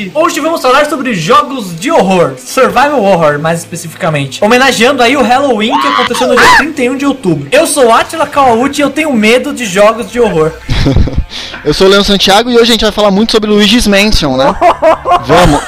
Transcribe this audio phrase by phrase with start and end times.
[0.00, 0.12] número 7.
[0.14, 5.78] Hoje vamos falar sobre jogos de horror, survival horror mais especificamente, homenageando aí o Halloween
[5.78, 7.48] que aconteceu no dia 31 de outubro.
[7.52, 10.52] Eu sou Atila Kawauchi e eu tenho medo de jogos de horror.
[11.62, 14.36] Eu sou o Leon Santiago e hoje a gente vai falar muito sobre Luigi's Mansion,
[14.36, 14.52] né?
[15.24, 15.62] Vamos,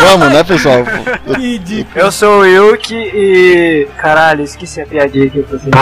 [0.00, 0.84] vamos, né, pessoal?
[1.94, 3.88] Eu sou o Yuki e.
[3.98, 5.72] Caralho, esqueci a piadinha que eu tô fazendo.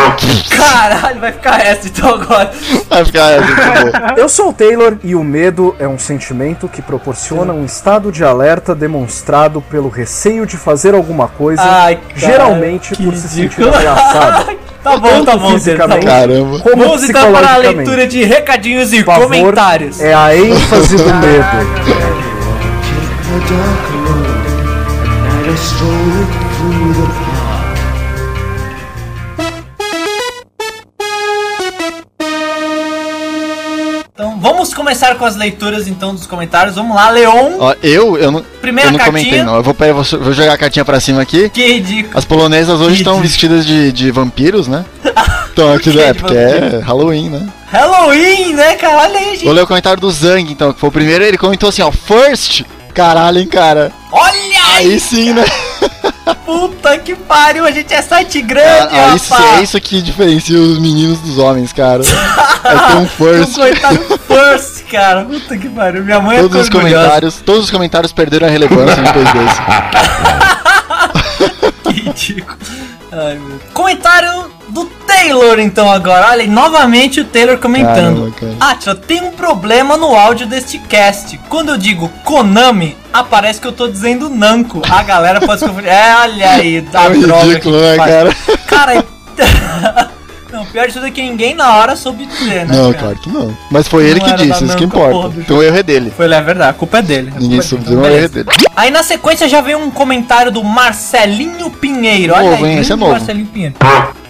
[0.57, 2.51] Caralho, vai ficar essa então agora.
[2.89, 4.15] Vai ficar é, muito bom.
[4.17, 8.25] Eu sou o Taylor e o medo é um sentimento que proporciona um estado de
[8.25, 14.57] alerta demonstrado pelo receio de fazer alguma coisa, Ai, cara, geralmente por se sentir ameaçado.
[14.83, 15.53] Tá bom, tá bom, tá bom.
[15.53, 16.59] fisicamente, Caramba.
[16.59, 20.01] como Vamos então para a leitura de recadinhos e Pavor comentários.
[20.01, 22.32] É a ênfase do medo.
[34.15, 36.77] Então vamos começar com as leituras então dos comentários.
[36.77, 37.57] Vamos lá, Leon.
[37.59, 39.23] Ó, eu, eu não, Primeira eu não cartinha.
[39.23, 39.57] comentei não.
[39.57, 41.49] Eu vou, eu vou, vou jogar a cartinha pra cima aqui.
[41.49, 42.17] Que ridículo.
[42.17, 44.85] As polonesas hoje estão vestidas de, de vampiros, né?
[45.53, 47.47] Então aqui é porque é Halloween, né?
[47.71, 49.03] Halloween, né, cara?
[49.03, 49.45] Olha aí, gente.
[49.45, 51.23] Vou ler o comentário do Zang, então, que foi o primeiro.
[51.23, 52.65] Ele comentou assim, ó, first.
[52.95, 53.93] Caralho, hein, cara.
[54.11, 54.33] Olha
[54.77, 55.45] aí, Aí sim, né?
[56.45, 57.65] puta que pariu.
[57.65, 61.73] A gente é site grande, Ah, isso, é isso que diferencia os meninos dos homens,
[61.73, 62.03] cara.
[62.65, 63.59] É ter um first.
[63.59, 65.25] Um first, cara.
[65.25, 66.05] Puta que pariu.
[66.05, 69.61] Minha mãe Todos é os comentários, todos os comentários perderam a relevância depois desse.
[71.83, 72.57] Que ridículo.
[73.11, 73.59] Ai, meu.
[73.75, 74.85] Comentário do
[75.23, 76.31] Taylor, então, agora.
[76.31, 78.35] Olha novamente o Taylor comentando.
[78.59, 81.39] Atila, tem um problema no áudio deste cast.
[81.49, 84.83] Quando eu digo Konami, aparece que eu tô dizendo Namco.
[84.91, 85.89] A galera pode confundir.
[85.91, 87.45] É, olha aí, da É droga.
[87.45, 88.37] ridículo, que né, cara?
[88.67, 89.05] Cara,
[90.53, 92.77] não, pior de tudo é que ninguém na hora soube dizer, né?
[92.77, 93.05] Não, cara?
[93.05, 93.57] claro que não.
[93.71, 95.33] Mas foi ele Não que era da disse, isso que importa.
[95.39, 96.13] Então o erro é dele.
[96.17, 97.33] Foi, é verdade, a culpa é dele.
[97.37, 98.49] a Ninguém é soube dizer, então o erro é dele.
[98.75, 102.35] Aí na sequência já veio um comentário do Marcelinho Pinheiro.
[102.35, 102.79] Olha aí, hein?
[102.81, 103.13] Esse é novo.
[103.13, 103.77] Marcelinho Pinheiro.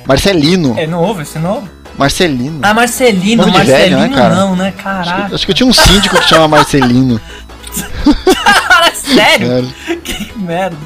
[0.06, 0.74] Marcelino.
[0.78, 1.68] É novo, esse é novo?
[1.96, 2.58] Marcelino.
[2.62, 4.34] Ah, Marcelino, Nome de velho, Marcelino né, cara?
[4.34, 4.68] não, né?
[4.68, 5.34] Acho que- Caraca.
[5.34, 7.20] Acho que eu tinha um síndico que chama Marcelino.
[8.68, 9.46] Cara, sério?
[9.48, 9.74] Sério.
[10.02, 10.76] Que merda.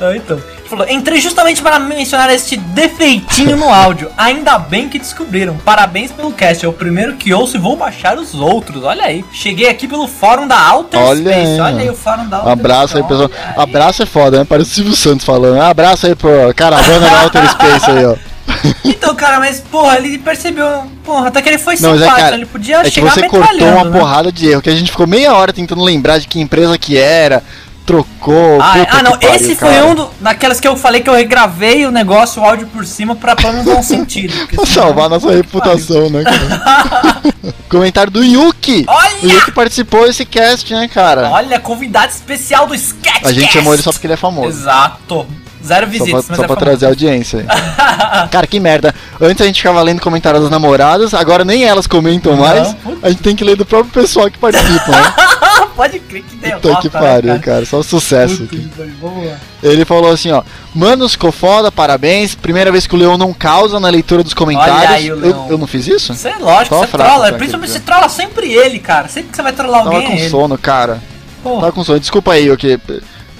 [0.00, 0.36] Ah, então.
[0.36, 4.10] Ele falou, entrei justamente para mencionar este defeitinho no áudio.
[4.18, 5.56] Ainda bem que descobriram.
[5.64, 6.64] Parabéns pelo cast.
[6.64, 8.84] É o primeiro que ouço e vou baixar os outros.
[8.84, 9.24] Olha aí.
[9.32, 11.38] Cheguei aqui pelo fórum da Outer Olha Space.
[11.52, 13.08] aí, Olha aí o fórum da Outer abraço aí, Space.
[13.22, 13.30] pessoal.
[13.56, 13.62] Aí.
[13.62, 14.46] Abraço é foda, né?
[14.46, 15.60] Parece o Silvio Santos falando.
[15.62, 18.16] Abraço aí pro caravana da Outer Space aí, ó.
[18.84, 20.84] Então, cara, mas, porra, ele percebeu.
[21.04, 22.24] Porra, até que ele foi Não, mas é, simpático.
[22.24, 23.98] cara, ele podia é que chegar você cortou uma né?
[23.98, 26.96] porrada de erro, que a gente ficou meia hora tentando lembrar de que empresa que
[26.96, 27.42] era,
[27.88, 28.60] trocou.
[28.60, 31.14] Ah, ah, não, que pariu, esse foi um do, daquelas que eu falei que eu
[31.14, 34.34] regravei o negócio, o áudio por cima, pra pelo menos dar um sentido.
[34.46, 37.22] Pra salvar nossa reputação, né, cara?
[37.68, 38.84] Comentário do Yuki!
[38.86, 39.16] Olha!
[39.22, 41.30] O Yuki participou desse cast, né, cara?
[41.30, 43.24] Olha, convidado especial do Sketch.
[43.24, 44.48] A gente chamou ele só porque ele é famoso.
[44.48, 45.26] Exato.
[45.68, 46.64] Zero Só visitas, pra, só é pra famoso.
[46.66, 47.46] trazer audiência.
[48.30, 48.94] Cara, que merda.
[49.20, 52.72] Antes a gente ficava lendo comentários das namoradas, agora nem elas comentam Não, mais.
[52.74, 53.06] puta.
[53.06, 55.14] A gente tem que ler do próprio pessoal que participa, né?
[55.76, 57.64] Pode crer que derrota, Puta que né, pariu, cara.
[57.64, 58.68] Só sucesso Puta aqui.
[58.68, 59.36] que Vamos lá.
[59.62, 60.42] Ele falou assim, ó.
[60.74, 62.34] Manos, ficou foda, parabéns.
[62.34, 64.90] Primeira vez que o Leão não causa na leitura dos comentários.
[64.90, 66.14] Aí o eu, eu não fiz isso?
[66.14, 67.32] Você é lógico, Só você fraco, trola.
[67.34, 69.06] Principalmente você trola sempre ele, cara.
[69.06, 71.00] Sempre que você vai trollar Tava alguém, com é sono, cara.
[71.44, 72.00] Pô, Tava com sono.
[72.00, 72.78] Desculpa aí, ok.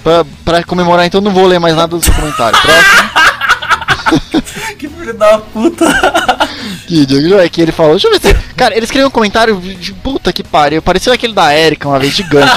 [0.03, 2.57] Pra, pra comemorar, então, não vou ler mais nada do seu comentário.
[2.59, 3.09] Próximo.
[4.77, 5.85] que filho da puta.
[6.87, 7.91] Que idiota, é que ele falou.
[7.93, 8.33] Deixa eu ver se.
[8.55, 10.81] Cara, ele escreveu um comentário de puta que pariu.
[10.81, 12.51] Pareceu aquele da Erika uma vez gigante.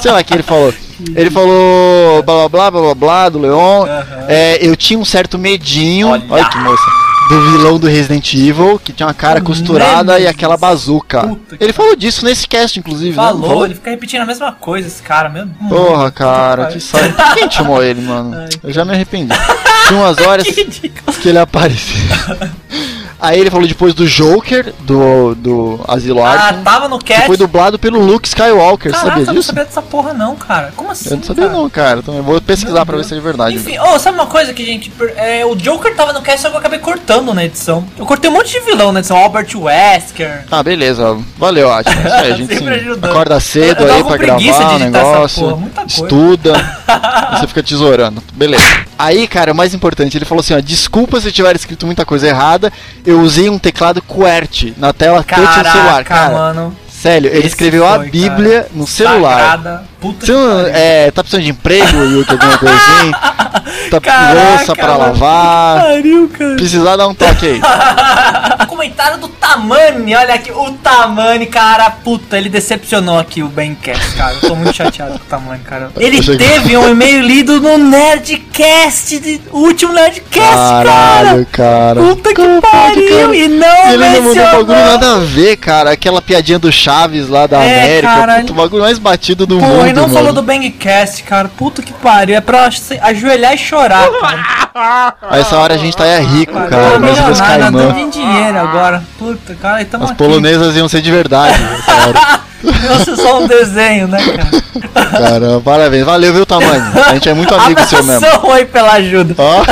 [0.00, 0.72] Sei lá que ele falou.
[1.14, 3.86] Ele falou blá blá blá blá blá, blá do Leon.
[3.86, 4.26] Aham.
[4.28, 6.08] É, eu tinha um certo medinho.
[6.08, 6.24] Olha.
[6.28, 7.07] Olha, que moça.
[7.28, 10.30] Do vilão do Resident Evil, que tinha uma cara costurada e Nemesis.
[10.30, 11.26] aquela bazuca.
[11.28, 13.10] Puta Ele falou disso nesse cast, inclusive.
[13.10, 13.22] né?
[13.22, 15.68] Não Falou, ele fica repetindo a mesma coisa, esse cara, meu Deus.
[15.68, 17.04] Porra, cara, que saco.
[17.34, 18.48] Quem chamou ele, mano?
[18.64, 19.34] Eu já me arrependi.
[19.88, 22.00] Tinha umas horas Que que ele apareceu.
[23.20, 27.26] Aí ele falou depois do Joker, do, do Asilo Ah, Arkham, tava no que cast.
[27.26, 29.46] foi dublado pelo Luke Skywalker, Caraca, sabia eu não disso?
[29.48, 30.72] sabia dessa porra não, cara.
[30.76, 31.58] Como assim, Eu não sabia cara?
[31.58, 31.98] não, cara.
[31.98, 33.56] Então eu vou pesquisar pra ver se é verdade.
[33.56, 36.48] Enfim, oh, sabe uma coisa que, gente, per- é, o Joker tava no cast, só
[36.50, 37.84] que eu acabei cortando na edição.
[37.98, 40.44] Eu cortei um monte de vilão na edição, Albert Wesker.
[40.50, 41.18] Ah, beleza.
[41.36, 41.96] Valeu, Atila.
[42.00, 43.10] Isso aí, a gente Sempre sim, ajudando.
[43.10, 45.42] acorda cedo Eu- tava aí com pra preguiça gravar o editar essa negócio.
[45.42, 46.02] porra, muita coisa.
[46.04, 46.52] Estuda.
[47.34, 48.22] e você fica tesourando.
[48.32, 48.87] Beleza.
[48.98, 52.04] Aí, cara, o mais importante, ele falou assim, ó, desculpa se eu tiver escrito muita
[52.04, 52.72] coisa errada,
[53.06, 56.04] eu usei um teclado QWERTY na tela touch do celular.
[56.04, 56.76] Caraca, Cara, mano.
[56.90, 58.70] sério, ele esse escreveu a foi, Bíblia cara.
[58.74, 59.38] no celular.
[59.40, 63.12] Sagrada, puta Você não, é, tá precisando de emprego, Yuki, alguma coisa assim?
[63.90, 65.80] Tá Caraca, louça pra lavar?
[65.82, 66.56] Pariu, cara.
[66.56, 67.60] Precisar dar um toque aí.
[68.68, 70.14] comentário do Tamani.
[70.14, 74.34] Olha aqui, o Tamani, cara, puta, ele decepcionou aqui o Bencast, cara.
[74.34, 75.90] Eu tô muito chateado com o Tamani, cara.
[75.96, 81.94] Ele teve um e-mail lido no Nerdcast, de- o último Nerdcast, Caralho, cara.
[81.96, 82.00] cara.
[82.02, 83.36] Puta que Cara, pariu, cara.
[83.36, 85.90] e não E ele não mandou bagulho nada a ver, cara.
[85.92, 88.08] Aquela piadinha do Chaves lá da É, América.
[88.08, 89.87] cara, puta, o bagulho mais batido do Pô, mundo.
[89.88, 91.48] E não falou do Bangcast, cara.
[91.48, 92.36] Puta que pariu.
[92.36, 95.14] É pra se- ajoelhar e chorar, cara.
[95.30, 96.94] A essa hora a gente tá é rico, Cara, cara.
[96.94, 97.98] os milionário, caimã.
[97.98, 99.02] em dinheiro agora.
[99.18, 100.18] Puta, cara, então As aqui.
[100.18, 101.58] polonesas iam ser de verdade.
[102.88, 105.10] Nossa, só um desenho, né, cara?
[105.10, 106.04] Caramba, parabéns.
[106.04, 106.82] Valeu, viu, tamanho?
[107.06, 108.26] A gente é muito amigo seu mesmo.
[108.26, 109.34] Abração aí pela ajuda.
[109.38, 109.62] Ó.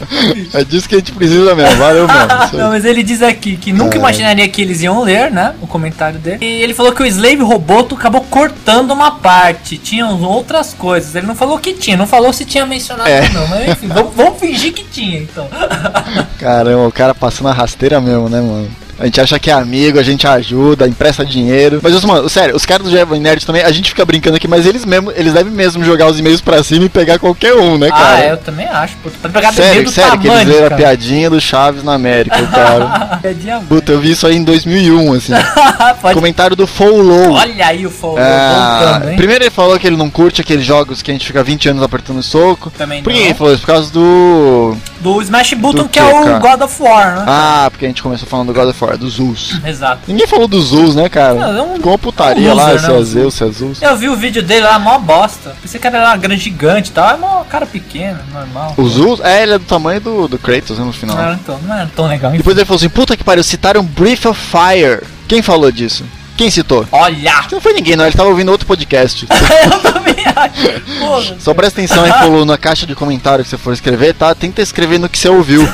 [0.54, 1.76] É disso que a gente precisa mesmo.
[1.76, 2.28] Valeu mesmo.
[2.58, 3.98] Não, mas ele diz aqui que nunca É.
[3.98, 5.54] imaginaria que eles iam ler, né?
[5.60, 6.38] O comentário dele.
[6.44, 9.78] E ele falou que o Slave Roboto acabou cortando uma parte.
[9.78, 11.14] Tinham outras coisas.
[11.14, 13.28] Ele não falou que tinha, não falou se tinha mencionado É.
[13.30, 13.46] não.
[13.48, 15.48] Mas enfim, vamos, vamos fingir que tinha, então.
[16.38, 18.68] Caramba, o cara passando a rasteira mesmo, né, mano?
[19.00, 21.80] A gente acha que é amigo, a gente ajuda, empresta dinheiro.
[21.82, 24.66] Mas, mano, sério, os caras do Jovem Nerd também, a gente fica brincando aqui, mas
[24.66, 27.88] eles mesmo, eles devem mesmo jogar os e-mails pra cima e pegar qualquer um, né,
[27.90, 28.24] ah, cara?
[28.24, 28.96] é, eu também acho.
[28.98, 31.94] Puta, Pra pegar Sério, do sério, que eles tamanho, leram a piadinha do Chaves na
[31.94, 33.18] América, cara.
[33.22, 33.62] Piadinha.
[33.68, 35.32] Puta, eu vi isso aí em 2001, assim.
[36.14, 37.32] Comentário do Follow.
[37.32, 39.16] Olha aí o Ah, voltando, hein?
[39.16, 41.82] primeiro ele falou que ele não curte aqueles jogos que a gente fica 20 anos
[41.82, 42.70] apertando soco.
[42.76, 43.62] Também Por que ele falou isso?
[43.62, 44.76] Por causa do.
[45.00, 46.38] Do Smash Button, Do que é quê, o cara?
[46.38, 47.24] God of War, né?
[47.26, 49.60] Ah, porque a gente começou falando do God of War, dos Zeus.
[49.64, 50.02] Exato.
[50.08, 51.34] Ninguém falou dos Zeus, né, cara?
[51.34, 53.44] Não, é um- Ficou uma putaria é um lá, loser, se né, é Zeus, se
[53.44, 53.82] é Zeus.
[53.82, 55.54] Eu vi o vídeo dele lá, mó bosta.
[55.62, 57.08] Pensei que era lá grande gigante e tal.
[57.10, 58.74] É mó cara pequeno, normal.
[58.76, 61.16] O Zeus, é, ele é do tamanho do, do Kratos, né, no final.
[61.16, 62.30] Não era, tão, não era tão legal.
[62.30, 62.38] enfim.
[62.38, 65.00] Depois ele falou assim, puta que pariu, citaram Breath of Fire.
[65.28, 66.04] Quem falou disso?
[66.40, 66.86] Quem citou?
[66.90, 67.44] Olha!
[67.52, 69.28] Não foi ninguém, não, ele tava ouvindo outro podcast.
[69.28, 71.34] eu também acho.
[71.38, 74.34] Só presta atenção aí, falou na caixa de comentário que você for escrever, tá?
[74.34, 75.68] Tenta escrever no que você ouviu,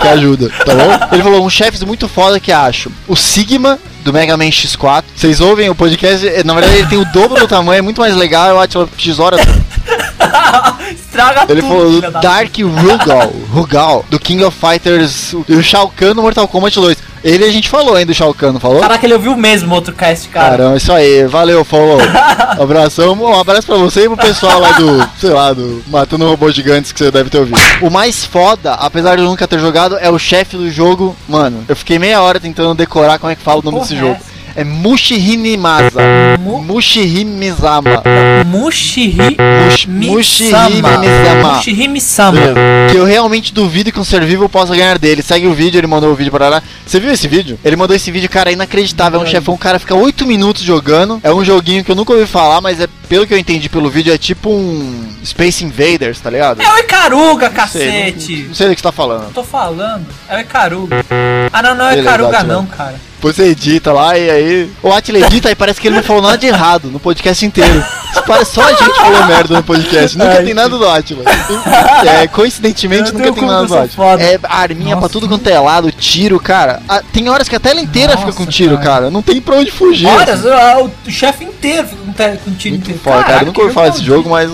[0.00, 1.08] que ajuda, tá bom?
[1.12, 2.90] Ele falou, um chefes muito foda que acho.
[3.06, 5.04] O Sigma, do Mega Man X4.
[5.14, 8.00] Vocês ouvem o podcast, eh, na verdade ele tem o dobro do tamanho, é muito
[8.00, 9.42] mais legal, eu acho X horas.
[10.90, 16.22] Estraga Ele tudo, falou Dark Rugal, Rugal, do King of Fighters, o Shao Kahn no
[16.22, 17.09] Mortal Kombat 2.
[17.22, 18.80] Ele a gente falou ainda do Shao Kahn, não falou?
[18.80, 20.50] Caraca, ele ouviu mesmo outro cast, cara.
[20.50, 21.98] Caramba, isso aí, valeu, falou.
[22.58, 26.54] Abração, um abraço pra você e pro pessoal lá do, sei lá, do Matando Robôs
[26.54, 27.60] Gigantes que você deve ter ouvido.
[27.82, 31.14] O mais foda, apesar de eu nunca ter jogado, é o chefe do jogo.
[31.28, 33.96] Mano, eu fiquei meia hora tentando decorar como é que fala o nome Porra, desse
[33.96, 34.20] é jogo.
[34.20, 34.29] É
[34.64, 36.00] Mushihinimasa.
[36.40, 38.02] Mu- Mushihimizama.
[38.46, 39.36] Mushiri
[39.66, 40.70] Mush- Misama.
[40.70, 41.54] Mushihimizama.
[41.56, 42.40] Mushiri-Misama.
[42.90, 45.22] Que eu realmente duvido que um ser vivo possa ganhar dele.
[45.22, 46.62] Segue o vídeo, ele mandou o vídeo para lá.
[46.86, 47.58] Você viu esse vídeo?
[47.64, 49.20] Ele mandou esse vídeo, cara, é inacreditável.
[49.20, 51.20] É um chefão, o cara fica 8 minutos jogando.
[51.22, 53.90] É um joguinho que eu nunca ouvi falar, mas é pelo que eu entendi pelo
[53.90, 56.62] vídeo, é tipo um Space Invaders, tá ligado?
[56.62, 58.36] É o Icaruga, Não sei, cacete.
[58.36, 59.32] Não, não sei do que você tá falando.
[59.32, 61.04] Tô falando, é o Icaruga.
[61.52, 63.10] Ah, não, não é o Icaruga, não, cara.
[63.20, 64.70] Depois você edita lá e aí.
[64.82, 67.84] O Atila edita e parece que ele não falou nada de errado no podcast inteiro.
[68.46, 70.16] Só a gente falou merda no podcast.
[70.16, 71.22] Nunca Ai, tem nada do Atila.
[72.06, 74.22] É, coincidentemente Eu nunca tem nada eu do Atila.
[74.22, 75.12] É arminha pra Nossa.
[75.12, 76.80] tudo quanto é lado, tiro, cara.
[77.12, 78.90] Tem horas que a tela inteira Nossa, fica com tiro, cara.
[78.90, 79.10] cara.
[79.10, 80.06] Não tem pra onde fugir.
[80.06, 80.48] Olha, assim.
[81.06, 82.99] o, chefe inteiro fica com tiro Muito inteiro.
[83.02, 83.26] Foda, cara.
[83.28, 84.50] Caraca, nunca ouvi falar desse jogo, mas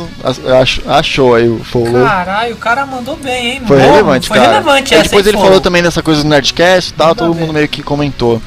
[0.86, 2.04] achou aí o Follow.
[2.04, 3.62] Caralho, o cara mandou bem, hein?
[3.66, 4.50] Foi Bom, relevante, foi cara.
[4.52, 5.42] relevante essa depois ele pô.
[5.44, 7.40] falou também dessa coisa do Nerdcast e tal, todo ver.
[7.40, 8.40] mundo meio que comentou.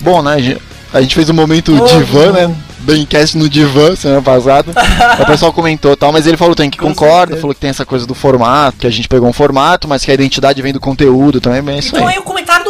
[0.00, 2.32] Bom, né, a gente- a gente fez um momento Ô, divã, bom.
[2.32, 2.54] né?
[2.80, 4.72] Bemcast no divã semana passada.
[5.22, 7.40] o pessoal comentou e tal, mas ele falou também que Com concorda, certeza.
[7.40, 10.10] falou que tem essa coisa do formato, que a gente pegou um formato, mas que
[10.10, 12.14] a identidade vem do conteúdo também, bem isso Então aí.
[12.14, 12.61] aí o comentário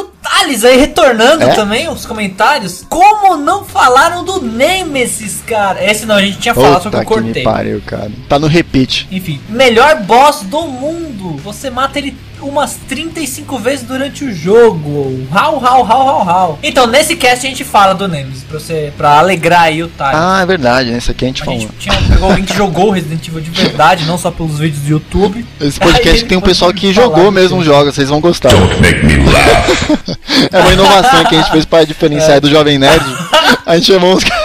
[0.43, 1.55] Thales aí, retornando É?
[1.55, 2.85] também os comentários.
[2.89, 5.83] Como não falaram do Nemesis, cara?
[5.85, 7.43] Esse não, a gente tinha falado, só que eu que me cortei.
[7.45, 8.11] pariu, cara.
[8.29, 9.07] Tá no repeat.
[9.11, 11.37] Enfim, melhor boss do mundo.
[11.39, 15.27] Você mata ele umas 35 vezes durante o jogo.
[15.33, 16.59] How, how, how, how, how.
[16.63, 20.19] Então, nesse cast a gente fala do Nemesis, pra, você, pra alegrar aí o Thales.
[20.19, 20.99] Ah, é verdade, né?
[20.99, 21.61] Isso aqui a gente a falou.
[21.61, 24.89] gente tinha, pegou alguém que jogou Resident Evil de verdade, não só pelos vídeos do
[24.91, 25.47] YouTube.
[25.61, 28.53] Esse Aí podcast ele tem um pessoal que jogou mesmo os jogos, vocês vão gostar.
[30.51, 33.05] é uma inovação que a gente fez para diferenciar do Jovem Nerd.
[33.65, 34.43] A gente chamou os caras.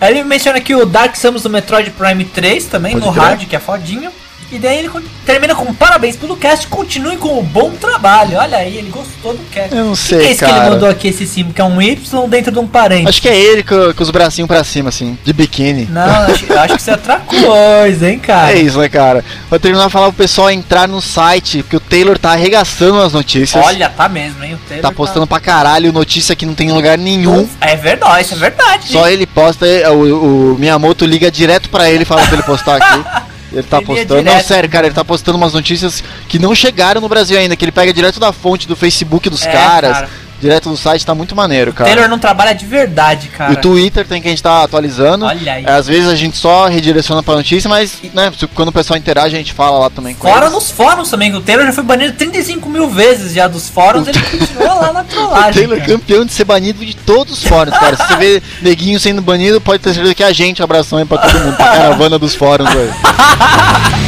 [0.00, 3.24] Aí ele menciona aqui o Dark Samus do Metroid Prime 3 também, Pode no crer.
[3.24, 4.10] hard, que é fodinho.
[4.50, 4.90] E daí ele
[5.26, 8.38] termina com parabéns pelo cast, continue com o bom trabalho.
[8.38, 9.76] Olha aí, ele gostou do cast.
[9.76, 10.70] Eu não O sei, que é esse que ele cara.
[10.70, 13.08] mandou aqui, esse símbolo, que é um Y dentro de um parênteses?
[13.10, 15.86] Acho que é ele com, com os bracinhos pra cima, assim, de biquíni.
[15.90, 18.52] Não, acho, acho que isso é outra coisa, hein, cara.
[18.56, 19.22] É isso, né, cara?
[19.50, 23.62] Pra terminar, falar pro pessoal entrar no site, porque o Taylor tá arregaçando as notícias.
[23.62, 24.54] Olha, tá mesmo, hein?
[24.54, 27.46] O Taylor Tá postando pra caralho notícia que não tem em lugar nenhum.
[27.60, 28.88] É verdade, isso é verdade.
[28.90, 32.42] Só ele posta, é, o, o Miyamoto liga direto pra ele e fala pra ele
[32.42, 33.28] postar aqui.
[33.52, 34.22] Ele tá Ele postando.
[34.22, 37.64] Não, sério, cara, ele tá postando umas notícias que não chegaram no Brasil ainda, que
[37.64, 40.10] ele pega direto da fonte do Facebook dos É, caras, cara.
[40.40, 41.90] Direto do site, tá muito maneiro, cara.
[41.90, 43.52] Taylor não trabalha de verdade, cara.
[43.52, 45.24] E o Twitter tem que a gente tá atualizando.
[45.24, 45.64] Olha aí.
[45.66, 49.38] Às vezes a gente só redireciona pra notícia, mas né, quando o pessoal interage, a
[49.38, 50.52] gente fala lá também Fora eles.
[50.52, 54.06] nos fóruns também, que o Taylor já foi banido 35 mil vezes já dos fóruns,
[54.08, 55.52] ele continua lá na O trollagem.
[55.54, 55.92] Taylor é cara.
[55.92, 57.96] campeão de ser banido de todos os fóruns, cara.
[57.96, 60.62] Se você vê neguinho sendo banido, pode ter certeza que é a gente.
[60.62, 62.90] Abração aí pra todo mundo, pra caravana dos fóruns aí.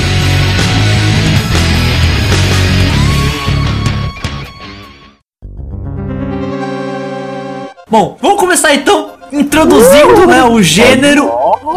[7.91, 11.31] Bom, vamos começar então introduzindo né, o gênero.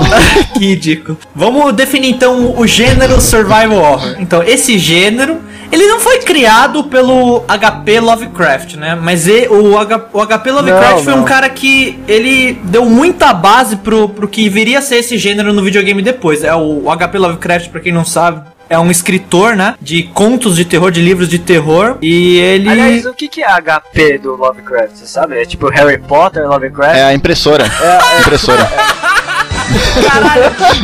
[0.58, 1.18] que ridículo.
[1.36, 4.16] Vamos definir então o gênero survival horror.
[4.20, 5.40] Então, esse gênero,
[5.72, 8.96] ele não foi criado pelo HP Lovecraft, né?
[9.00, 11.24] Mas e- o, H- o HP Lovecraft Não, foi um não.
[11.26, 15.64] cara que ele deu muita base pro, pro que viria a ser esse gênero no
[15.64, 16.44] videogame depois.
[16.44, 18.42] É o, o HP Lovecraft, pra quem não sabe.
[18.74, 19.76] É um escritor, né?
[19.80, 21.96] De contos de terror, de livros de terror.
[22.02, 22.68] E ele.
[22.68, 24.96] Aliás, o que, que é HP do Lovecraft?
[24.96, 25.40] Você sabe?
[25.40, 26.98] É tipo Harry Potter, Lovecraft?
[26.98, 27.66] É a impressora.
[27.66, 28.68] É, impressora.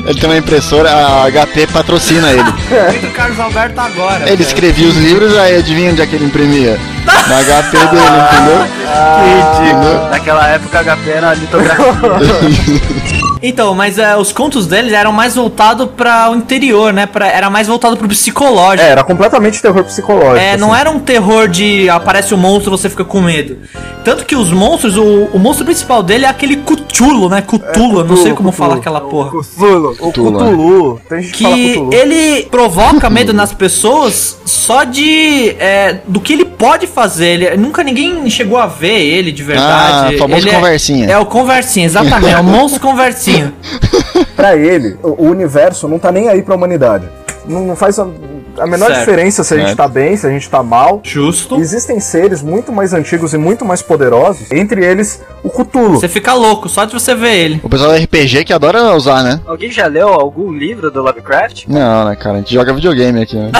[0.05, 2.51] ele tem uma impressora, a HP patrocina ele.
[2.91, 4.29] Feito Carlos Alberto agora.
[4.29, 6.79] Ele escrevia os livros, aí adivinha onde é que ele imprimia?
[7.27, 8.67] No HP dele, entendeu?
[8.85, 11.85] Ah, Naquela época HP era litografia.
[13.41, 17.05] Então, mas é, os contos deles eram mais voltados para o interior, né?
[17.05, 18.85] Pra, era mais voltado pro psicológico.
[18.87, 20.37] É, era completamente terror psicológico.
[20.37, 20.81] É, não assim.
[20.81, 23.57] era um terror de aparece um monstro você fica com medo.
[24.03, 27.41] Tanto que os monstros, o, o monstro principal dele é aquele Cthulhu, né?
[27.41, 29.29] Cthulhu, eu não sei como Cthulhu, falar aquela porra.
[29.29, 29.95] Cthulhu.
[29.99, 31.01] O Cthulhu, Cthulhu.
[31.07, 31.93] Tem gente que, fala Cthulhu.
[31.93, 35.55] ele provoca medo nas pessoas só de.
[35.59, 37.27] é, do que ele pode fazer.
[37.27, 40.15] Ele, nunca ninguém chegou a ver ele de verdade.
[40.15, 41.11] Ah, famoso Ele é- conversinha.
[41.11, 42.33] É, o conversinha, exatamente.
[42.33, 43.28] É o monstro conversinha.
[44.35, 47.07] Pra ele, o universo não tá nem aí pra humanidade.
[47.45, 48.05] Não, não faz a,
[48.59, 48.99] a menor Certo.
[48.99, 49.77] diferença se a gente Certo.
[49.77, 51.01] tá bem, se a gente tá mal.
[51.03, 51.59] Justo.
[51.59, 55.99] Existem seres muito mais antigos e muito mais poderosos, entre eles o Cthulhu.
[55.99, 57.59] Você fica louco só de você ver ele.
[57.63, 59.39] O pessoal do RPG que adora usar, né?
[59.47, 61.65] Alguém já leu algum livro do Lovecraft?
[61.67, 62.35] Não, né, cara?
[62.35, 63.51] A gente joga videogame aqui, né?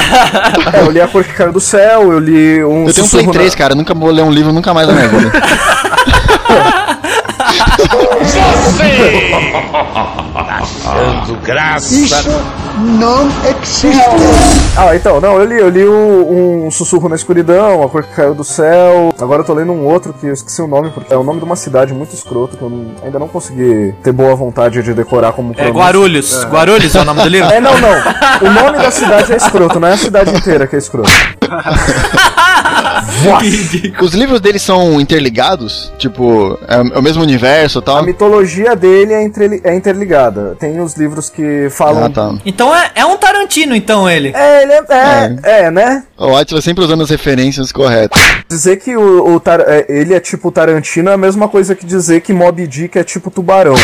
[0.74, 3.10] É, eu li A Cor que Caiu do Céu, eu li um Eu tenho um
[3.10, 3.76] Play Sussurro 3, na- cara.
[3.76, 5.32] Nunca vou ler um livro nunca mais na minha vida.
[10.84, 11.94] Dando graça.
[14.78, 18.14] Ah, então, não, eu li, eu li o- um Sussurro na Escuridão, A Cor que
[18.16, 19.14] Caiu do Céu.
[19.20, 21.40] Agora eu tô lendo um outro que eu esqueci o nome, porque é o nome
[21.40, 24.94] de uma cidade muito escroto que eu não- ainda não consegui ter boa vontade de
[24.94, 25.80] decorar como É pronúncia.
[25.80, 26.46] Guarulhos.
[26.46, 27.52] Guarulhos é o nome do livro?
[27.52, 27.90] É, não, não.
[28.50, 31.10] O nome da cidade é escroto, não é a cidade inteira que é escroto.
[34.02, 35.92] Os livros deles são interligados?
[35.98, 38.04] Tipo, é é o mesmo universo e A tal?
[38.04, 40.56] mitologia dele é, entre- é interligada.
[40.60, 42.06] Tem os livros que falam.
[42.06, 42.34] Ah, tá.
[42.46, 44.32] Então é, é um Tarantino, então, ele.
[44.34, 46.04] É, ele é, é, é, né?
[46.18, 48.20] O Atila sempre usando as referências corretas.
[48.48, 51.86] Dizer que o, o Tar- é, ele é tipo Tarantino é a mesma coisa que
[51.86, 53.76] dizer que Mob Dick é tipo Tubarão.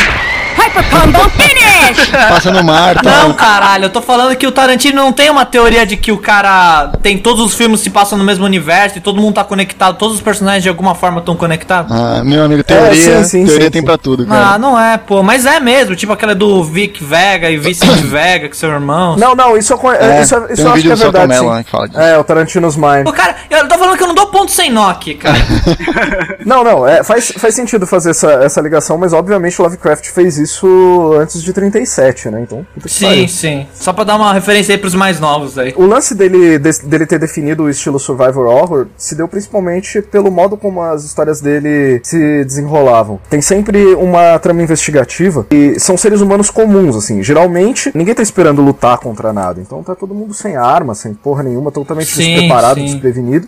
[2.30, 3.24] Passa no mar, tá?
[3.24, 6.18] Não, caralho, eu tô falando que o Tarantino não tem uma teoria de que o
[6.18, 9.98] cara tem todos os filmes se passam no mesmo universo e todo mundo tá conectado,
[9.98, 11.92] todos os personagens de alguma forma estão conectados.
[11.92, 13.86] Ah, meu amigo, teoria, sim, sim, teoria sim, tem sim.
[13.86, 14.58] pra tudo, Ah, cara.
[14.58, 18.58] não é, pô, mas é mesmo, tipo aquela do Vic Vega e Vicente Vega, que
[18.58, 19.18] são irmãos.
[19.18, 21.36] Não, não, isso É, isso, isso um eu acho que é verdade.
[21.38, 21.50] Sim.
[21.50, 22.00] né, que fala disso.
[22.00, 23.04] É, o Tarantino's Mind.
[23.06, 25.36] Pô, cara, eu tô falando que eu não dou ponto sem nó aqui, cara.
[26.46, 30.38] Não, não, é, faz, faz sentido fazer essa, essa ligação, mas obviamente o Lovecraft fez
[30.38, 31.51] isso antes de
[31.86, 32.41] 37, né?
[32.41, 33.27] Então, puta que sim, pariu.
[33.27, 33.67] sim.
[33.74, 35.74] Só pra dar uma referência aí pros mais novos aí.
[35.75, 40.32] O lance dele, des- dele ter definido o estilo survival horror se deu principalmente pelo
[40.32, 43.20] modo como as histórias dele se desenrolavam.
[43.29, 47.22] Tem sempre uma trama investigativa e são seres humanos comuns, assim.
[47.22, 49.60] Geralmente, ninguém tá esperando lutar contra nada.
[49.60, 52.86] Então tá todo mundo sem arma, sem porra nenhuma, totalmente Sim, despreparado, sim.
[52.86, 53.48] desprevenido.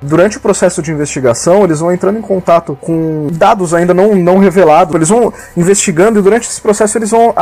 [0.00, 4.38] Durante o processo de investigação, eles vão entrando em contato com dados ainda não, não
[4.38, 4.94] revelados.
[4.94, 7.34] Eles vão investigando e durante esse processo eles vão,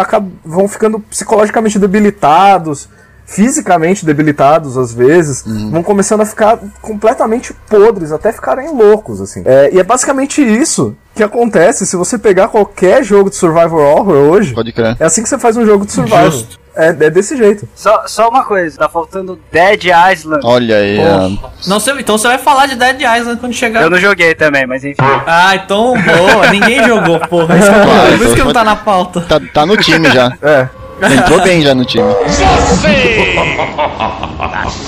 [0.45, 2.89] vão ficando psicologicamente debilitados,
[3.27, 5.45] fisicamente debilitados às vezes.
[5.71, 9.43] Vão começando a ficar completamente podres, até ficarem loucos, assim.
[9.45, 14.15] É, e é basicamente isso que acontece se você pegar qualquer jogo de survival horror
[14.31, 14.55] hoje.
[14.55, 14.97] Pode crer.
[15.01, 16.31] É assim que você faz um jogo de survival.
[16.31, 16.59] Justo.
[16.79, 17.67] É, é desse jeito.
[17.75, 20.43] Só, só uma coisa, tá faltando Dead Island.
[20.45, 21.31] Olha aí, ah,
[21.67, 23.83] Não sei, então você vai falar de Dead Island quando chegar.
[23.83, 24.97] Eu não joguei também, mas enfim.
[25.27, 27.57] Ah, então boa, ninguém jogou, porra.
[27.57, 29.23] Isso tô- Ah, Por isso que não tá na pauta.
[29.23, 30.31] tá, tá no time já.
[30.43, 30.69] É.
[31.03, 32.05] Entrou bem já no time.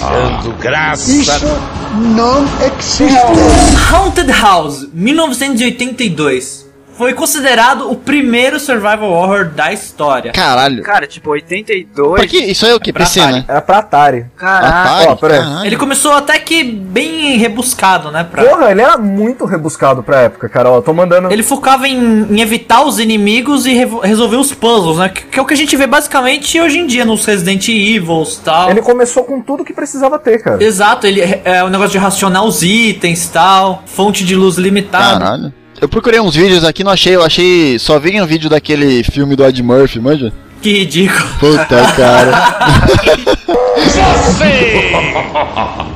[0.01, 1.11] Dando graça.
[3.93, 6.68] Haunted House, 1982.
[6.99, 10.33] Foi considerado o primeiro survival horror da história.
[10.33, 10.83] Caralho.
[10.83, 12.15] Cara, tipo, 82.
[12.17, 12.39] Pra que?
[12.39, 12.93] Isso aí é o que?
[12.93, 13.35] pra PC, Atari.
[13.37, 13.45] né?
[13.47, 14.27] Era pra Atari.
[14.37, 14.39] Ó.
[14.41, 15.65] Caralho.
[15.65, 18.27] Ele começou até que bem rebuscado, né?
[18.29, 18.43] Pra...
[18.45, 20.71] Porra, ele era muito rebuscado pra época, cara.
[20.71, 21.33] Ó, tô mandando.
[21.33, 25.09] Ele focava em, em evitar os inimigos e resolver os puzzles, né?
[25.09, 28.37] Que, que é o que a gente vê basicamente hoje em dia nos Resident Evils
[28.37, 28.71] e tal.
[28.71, 30.63] Ele começou com tudo que precisava ter, cara.
[30.63, 35.19] Exato, ele é o negócio de racionar os itens e tal, fonte de luz limitada.
[35.21, 35.53] Caralho.
[35.81, 37.15] Eu procurei uns vídeos aqui, não achei.
[37.15, 37.79] Eu achei.
[37.79, 40.33] Só vi um vídeo daquele filme do Ed Murphy, manja?
[40.61, 41.29] Que ridículo.
[41.39, 42.57] Puta, cara.
[43.77, 44.93] Você!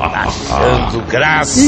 [0.00, 1.60] Achando graça.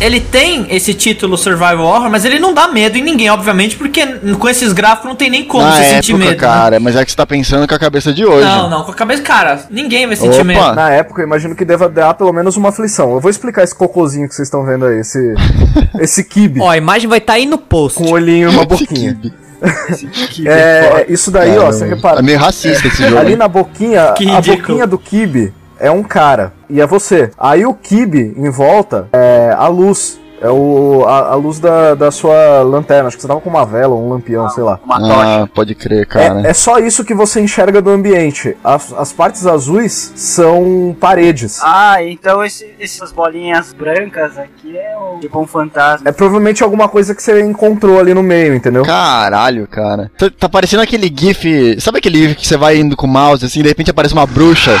[0.00, 4.04] Ele tem esse título Survival Horror, mas ele não dá medo em ninguém, obviamente, porque
[4.38, 6.30] com esses gráficos não tem nem como Na você época, sentir medo.
[6.30, 6.36] né?
[6.36, 6.80] cara.
[6.80, 8.46] Mas é que você tá pensando com a cabeça de hoje.
[8.46, 10.44] Não, não, com a cabeça, cara, ninguém vai sentir Opa.
[10.44, 10.74] medo.
[10.74, 13.12] Na época, eu imagino que deva dar pelo menos uma aflição.
[13.14, 15.34] Eu vou explicar esse cocôzinho que vocês estão vendo aí, esse.
[15.98, 16.60] esse kibe.
[16.60, 17.98] Ó, a imagem vai estar aí no post.
[17.98, 19.18] Com um olhinho e uma boquinha.
[20.46, 22.18] É, isso daí, ó, você repara.
[22.20, 23.18] É meio racista esse jogo.
[23.18, 24.58] Ali na boquinha, Que a ridículo.
[24.62, 27.30] boquinha do kibe é um cara e é você.
[27.38, 30.20] Aí o kibe em volta é a luz.
[30.44, 33.08] É o, a, a luz da, da sua lanterna.
[33.08, 34.78] Acho que você tava com uma vela ou um lampião, sei lá.
[34.84, 35.42] Uma tocha.
[35.42, 36.42] Ah, pode crer, cara.
[36.46, 38.54] É, é só isso que você enxerga do ambiente.
[38.62, 41.60] As, as partes azuis são paredes.
[41.62, 46.08] Ah, então esse- essas bolinhas brancas aqui é um, tipo um fantasma.
[46.08, 48.84] É provavelmente alguma coisa que você encontrou ali no meio, entendeu?
[48.84, 50.10] Caralho, cara.
[50.18, 51.80] Tá, tá parecendo aquele GIF.
[51.80, 54.26] Sabe aquele GIF que você vai indo com o mouse assim, de repente aparece uma
[54.26, 54.72] bruxa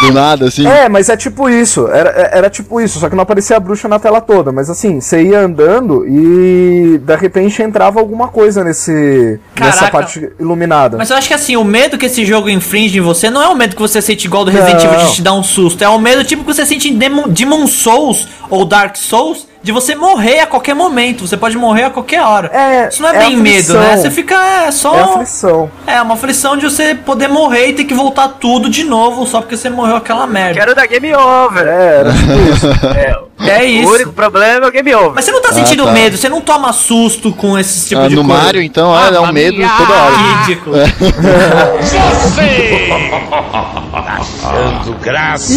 [0.00, 0.66] do nada, assim?
[0.66, 1.88] É, mas é tipo isso.
[1.88, 4.52] Era, é- era tipo isso, só que não aparecia a bruxa na tela toda.
[4.52, 9.90] Mas assim, você ia andando e de repente entrava alguma coisa nesse nessa Caraca.
[9.92, 10.96] parte iluminada.
[10.96, 13.48] Mas eu acho que assim, o medo que esse jogo infringe em você não é
[13.48, 14.84] o medo que você sente igual do Resident.
[14.84, 15.82] Evil de te dar um susto.
[15.82, 19.72] É o medo tipo que você sente em Demon, Demon Souls ou Dark Souls de
[19.72, 21.26] você morrer a qualquer momento.
[21.26, 22.50] Você pode morrer a qualquer hora.
[22.52, 23.80] É, Isso não é, é bem medo, aflição.
[23.80, 23.96] né?
[23.96, 24.94] Você fica é, só.
[24.94, 25.70] É aflição.
[25.86, 29.40] É, uma aflição de você poder morrer e ter que voltar tudo de novo só
[29.40, 30.58] porque você morreu aquela merda.
[30.60, 31.66] Quero dar game over.
[31.66, 32.68] É, era tipo isso.
[32.98, 33.92] É, É O isso.
[33.92, 35.12] único problema é o game over.
[35.14, 35.92] Mas você não tá sentindo tá.
[35.92, 38.42] medo, você não toma susto com esses tipos Ah, de no coisa.
[38.42, 40.14] Mario, então, é, é um medo toda hora.
[40.16, 40.76] Que ridículo.
[42.22, 42.88] Você!
[44.08, 45.52] Achando graça.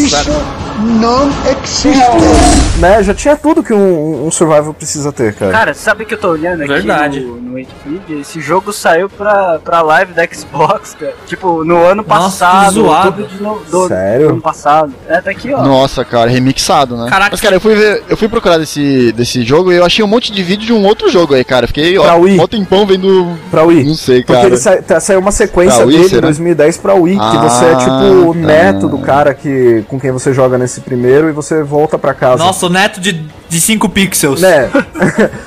[2.79, 5.51] né, já tinha tudo que um, um survival precisa ter, cara.
[5.51, 7.19] Cara, sabe que eu tô olhando aqui Verdade.
[7.21, 8.19] no, no Wikipedia?
[8.21, 11.13] Esse jogo saiu pra, pra live da Xbox, cara.
[11.27, 12.67] Tipo, no ano Nossa, passado.
[12.73, 13.29] que zoado.
[13.39, 14.27] no- do, Sério?
[14.27, 14.93] do ano passado.
[15.07, 15.61] É, tá aqui, ó.
[15.61, 17.09] Nossa, cara, remixado, né?
[17.09, 20.03] Caraca, Mas, cara, eu fui ver, eu fui procurar desse, desse jogo e eu achei
[20.03, 21.67] um monte de vídeo de um outro jogo aí, cara.
[21.67, 22.37] Fiquei, Pra ó, Wii.
[22.37, 23.37] mó tempão vendo.
[23.49, 23.83] Pra Wii.
[23.83, 24.47] Não sei, Porque cara.
[24.47, 26.21] ele sa tá- saiu uma sequência Pra Wii, dele em será?
[26.27, 28.39] 2010 pra Wii, que Ah, você é tipo o tá.
[28.39, 32.43] neto do cara que, com quem você joga nesse primeiro e você volta pra casa.
[32.43, 33.25] Nossa, o neto de
[33.59, 34.41] 5 pixels.
[34.41, 34.69] Né?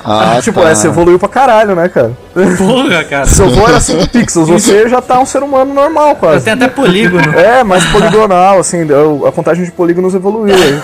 [0.03, 0.69] Ah, tipo, tá.
[0.69, 2.11] é, você evoluiu pra caralho, né, cara?
[2.57, 3.25] Porra, cara.
[3.25, 6.43] Seu avô era 5 pixels, você já tá um ser humano normal, Eu quase.
[6.45, 7.33] tenho até polígono.
[7.33, 8.81] É, mais poligonal, assim,
[9.27, 10.79] a contagem de polígonos evoluiu aí.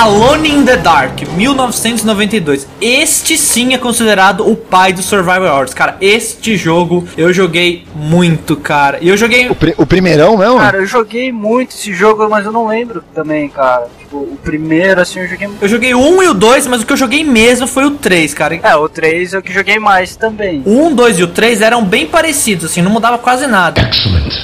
[0.00, 2.68] Alone in the Dark, 1992.
[2.80, 5.74] Este sim é considerado o pai do Survival Horrors.
[5.74, 8.98] Cara, este jogo eu joguei muito, cara.
[9.00, 9.48] E eu joguei.
[9.50, 10.56] O, pri- o primeirão mesmo?
[10.58, 13.88] Cara, eu joguei muito esse jogo, mas eu não lembro também, cara.
[13.98, 15.62] Tipo, o primeiro, assim, eu joguei muito.
[15.64, 17.90] Eu joguei o 1 e o 2, mas o que eu joguei mesmo foi o
[17.90, 18.54] 3, cara.
[18.62, 20.62] É, o 3 é o que joguei mais também.
[20.64, 23.90] O 1, 2 e o 3 eram bem parecidos, assim, não mudava quase nada.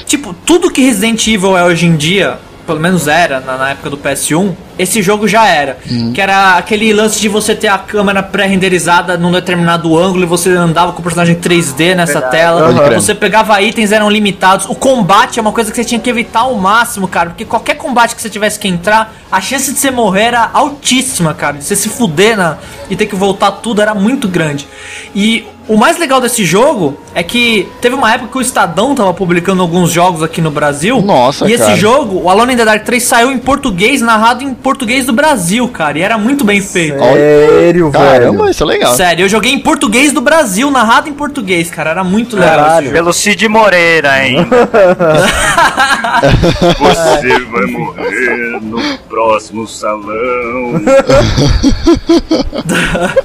[0.05, 3.89] Tipo, tudo que Resident Evil é hoje em dia, pelo menos era na, na época
[3.89, 5.77] do PS1, esse jogo já era.
[6.13, 10.49] Que era aquele lance de você ter a câmera pré-renderizada num determinado ângulo e você
[10.51, 12.31] andava com o personagem 3D nessa Verdade.
[12.31, 12.85] tela.
[12.85, 13.01] Crer.
[13.01, 14.65] Você pegava itens, eram limitados.
[14.69, 17.29] O combate é uma coisa que você tinha que evitar ao máximo, cara.
[17.29, 21.33] Porque qualquer combate que você tivesse que entrar, a chance de você morrer era altíssima,
[21.33, 21.57] cara.
[21.57, 22.57] De você se fuder na,
[22.89, 24.67] e ter que voltar tudo era muito grande.
[25.13, 29.13] E o mais legal desse jogo é que teve uma época que o Estadão tava
[29.13, 31.01] publicando alguns jogos aqui no Brasil.
[31.01, 31.75] Nossa, E esse cara.
[31.75, 35.67] jogo, o Alone in the Dark 3, saiu em português, narrado em português do Brasil,
[35.67, 35.99] cara.
[35.99, 36.97] E era muito bem feito.
[36.97, 38.49] Sério, Caramba, velho.
[38.49, 38.95] isso é legal.
[38.95, 41.91] Sério, eu joguei em português do Brasil, narrado em português, cara.
[41.91, 42.81] Era muito legal.
[42.81, 44.47] Pelo Cid Moreira ainda.
[46.79, 50.81] Você vai morrer no próximo salão.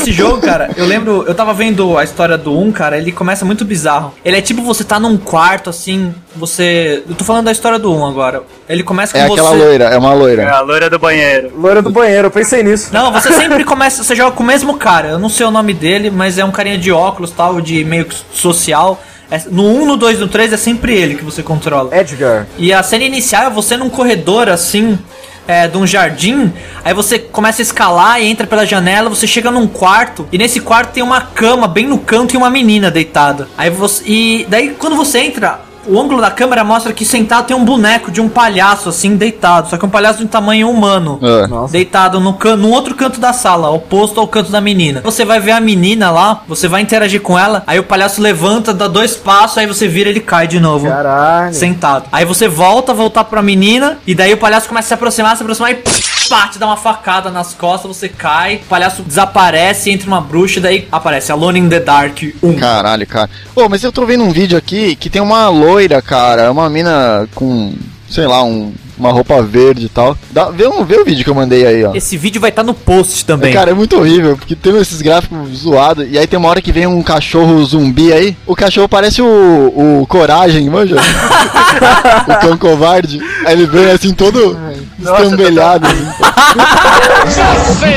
[0.00, 3.44] Esse jogo, cara, eu lembro, eu tava vendo a história do 1, cara, ele começa
[3.44, 4.14] muito bizarro.
[4.24, 7.02] Ele é tipo você tá num quarto assim, você.
[7.08, 8.42] Eu tô falando da história do 1 agora.
[8.68, 9.40] Ele começa com É você.
[9.40, 10.50] aquela loira, é uma É loira.
[10.54, 11.52] a loira do banheiro.
[11.56, 12.88] Loira do banheiro, eu pensei nisso.
[12.92, 15.08] Não, você sempre começa, você joga com o mesmo cara.
[15.08, 18.06] Eu não sei o nome dele, mas é um carinha de óculos, tal, de meio
[18.06, 19.02] que social.
[19.30, 21.96] É- no 1, no 2, no 3 é sempre ele que você controla.
[21.96, 22.46] Edgar.
[22.58, 24.98] E a cena inicial é você num corredor assim,
[25.46, 26.52] é, de um jardim.
[26.84, 29.08] Aí você começa a escalar e entra pela janela.
[29.08, 32.50] Você chega num quarto e nesse quarto tem uma cama bem no canto e uma
[32.50, 33.48] menina deitada.
[33.56, 37.56] Aí você e daí quando você entra o ângulo da câmera mostra que sentado tem
[37.56, 41.18] um boneco de um palhaço assim deitado, só que um palhaço de um tamanho humano.
[41.22, 41.46] É.
[41.46, 41.72] Nossa.
[41.72, 45.00] Deitado no, can no outro canto da sala, oposto ao canto da menina.
[45.02, 48.72] Você vai ver a menina lá, você vai interagir com ela, aí o palhaço levanta,
[48.72, 50.86] dá dois passos, aí você vira ele cai de novo.
[50.86, 51.54] Caralho.
[51.54, 52.04] Sentado.
[52.12, 55.42] Aí você volta, voltar pra menina, e daí o palhaço começa a se aproximar, se
[55.42, 55.82] aproximar e
[56.28, 60.60] pá, te dá uma facada nas costas, você cai, o palhaço desaparece, entra uma bruxa,
[60.60, 62.56] e daí aparece Alone in the Dark 1.
[62.56, 63.28] Caralho, cara.
[63.52, 66.50] Pô, mas eu tô vendo um vídeo aqui que tem uma loira, cara.
[66.50, 67.72] Uma mina com,
[68.08, 70.14] sei lá, um- uma roupa verde e tal.
[70.30, 71.94] Dá, vê, um, vê o vídeo que eu mandei aí, ó.
[71.94, 73.50] Esse vídeo vai estar no post também.
[73.50, 76.06] Cara, é muito horrível, porque tem esses gráficos zoados.
[76.10, 78.36] E aí tem uma hora que vem um cachorro zumbi aí.
[78.46, 80.96] O cachorro parece o, o Coragem, manja?
[82.28, 83.20] o cão covarde.
[83.46, 84.54] Aí ele vem assim todo
[85.00, 85.86] estambelhado.
[85.86, 87.80] assim.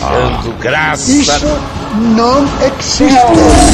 [0.00, 1.12] Dando graça.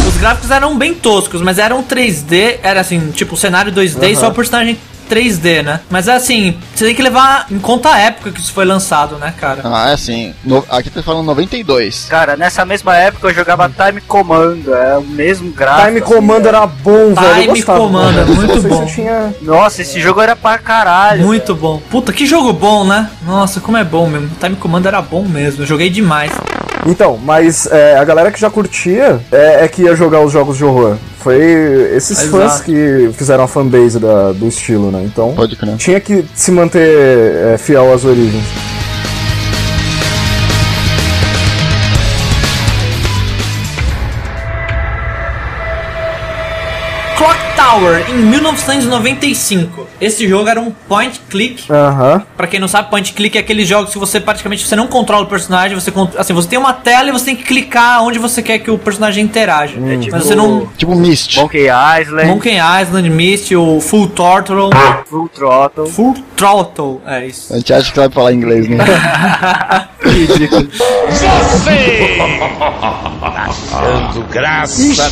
[0.09, 4.28] Os gráficos eram bem toscos, mas eram 3D, era assim, tipo cenário 2D e só
[4.28, 4.78] o personagem
[5.09, 5.80] 3D, né?
[5.90, 9.16] Mas é assim, você tem que levar em conta a época que isso foi lançado,
[9.16, 9.61] né, cara?
[9.64, 10.33] Ah, é assim.
[10.44, 12.06] No- aqui tá falando 92.
[12.09, 15.87] Cara, nessa mesma época eu jogava Time Commando, é o mesmo gráfico.
[15.88, 16.48] Time assim, Commando né?
[16.50, 17.26] era bom, velho.
[17.50, 18.35] Eu Time Commando, velho.
[18.37, 18.87] muito Não bom.
[18.87, 19.35] tinha...
[19.42, 21.24] Nossa, esse jogo era pra caralho.
[21.26, 21.83] Muito bom.
[21.90, 23.11] Puta, que jogo bom, né?
[23.26, 24.30] Nossa, como é bom mesmo.
[24.40, 25.62] Time Commando era bom mesmo.
[25.64, 26.30] Eu joguei demais.
[26.86, 30.56] Então, mas é, a galera que já curtia é, é que ia jogar os jogos
[30.56, 30.96] de horror.
[31.18, 31.36] Foi
[31.94, 32.30] esses Exato.
[32.30, 35.02] fãs que fizeram a fanbase da- do estilo, né?
[35.04, 35.76] Então, Pode crer.
[35.76, 36.88] tinha que se manter
[37.54, 38.44] é, fiel às origens.
[47.61, 49.87] Tower, em 1995.
[50.01, 51.70] Esse jogo era um point click.
[51.70, 52.23] Aham.
[52.37, 55.25] Pra quem não sabe, point click é aqueles jogos que você praticamente você não controla
[55.25, 58.42] o personagem, você assim, você tem uma tela e você tem que clicar onde você
[58.42, 59.75] quer que o personagem interaja.
[59.75, 61.37] tipo- Mas você não Tipo Mist.
[61.38, 61.66] Monkey
[62.01, 64.70] Island, Monkey Island, Mist, o Full Throttle,
[65.07, 65.87] Full Throttle.
[65.87, 67.53] Full Throttle, é isso.
[67.53, 68.79] A gente acha que sabe falar inglês, né?
[70.03, 70.66] Ridículo.
[73.70, 75.11] Dando graça.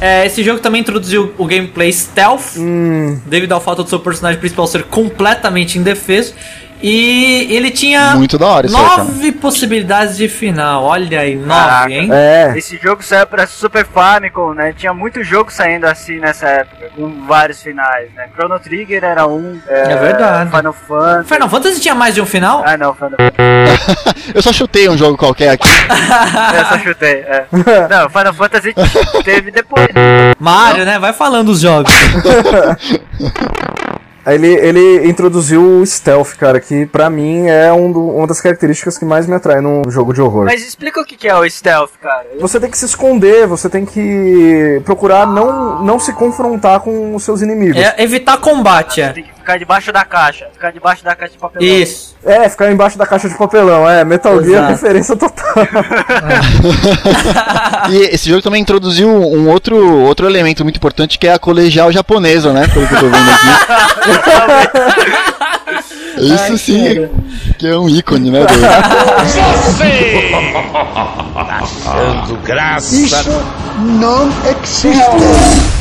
[0.00, 2.56] É, esse jogo também introduziu o gameplay stealth,
[3.24, 6.34] devido ao fato do seu personagem principal ser completamente indefeso.
[6.82, 10.84] E ele tinha Muito da hora isso aí, nove possibilidades de final.
[10.84, 11.92] Olha aí, nove, Caraca.
[11.92, 12.08] hein?
[12.12, 12.52] É.
[12.56, 14.74] Esse jogo saiu pra Super Famicom, né?
[14.76, 18.28] Tinha muito jogo saindo assim nessa época, com vários finais, né?
[18.34, 19.58] Chrono Trigger era um.
[19.68, 20.50] É verdade.
[20.54, 21.28] Final Fantasy.
[21.34, 22.62] Final Fantasy tinha mais de um final?
[22.66, 24.32] Ah, não, Final Fantasy.
[24.34, 25.68] Eu só chutei um jogo qualquer aqui.
[26.58, 27.24] Eu só chutei.
[27.26, 27.46] É.
[27.88, 28.74] Não, Final Fantasy
[29.24, 29.86] teve depois.
[29.94, 30.32] né?
[30.38, 30.98] Mario, né?
[30.98, 31.92] Vai falando os jogos.
[34.26, 38.40] Aí Ele, ele introduziu o stealth, cara, que pra mim é um do- uma das
[38.40, 40.44] características que mais me atrai num jogo de horror.
[40.46, 42.26] Mas explica o que que é o stealth, cara.
[42.40, 47.22] Você tem que se esconder, você tem que procurar não, não se confrontar com os
[47.22, 47.76] seus inimigos.
[47.80, 49.12] É evitar combate, é.
[49.12, 50.48] Tem que ficar debaixo da caixa.
[50.52, 51.64] Ficar debaixo da caixa de papelão.
[51.74, 52.16] Isso.
[52.24, 54.72] É, ficar embaixo da caixa de papelão, é, Metal Gear Exato.
[54.72, 55.54] referência total.
[57.90, 61.92] E esse jogo também introduziu um outro, outro elemento muito importante que é a colegial
[61.92, 62.66] japonesa, né?
[62.68, 63.46] Pelo que eu tô vendo aqui.
[64.26, 65.60] love it.
[66.18, 67.08] Isso sim, é-
[67.58, 68.40] que é um ícone, né?
[68.40, 68.46] do-
[71.84, 72.96] Dando graça.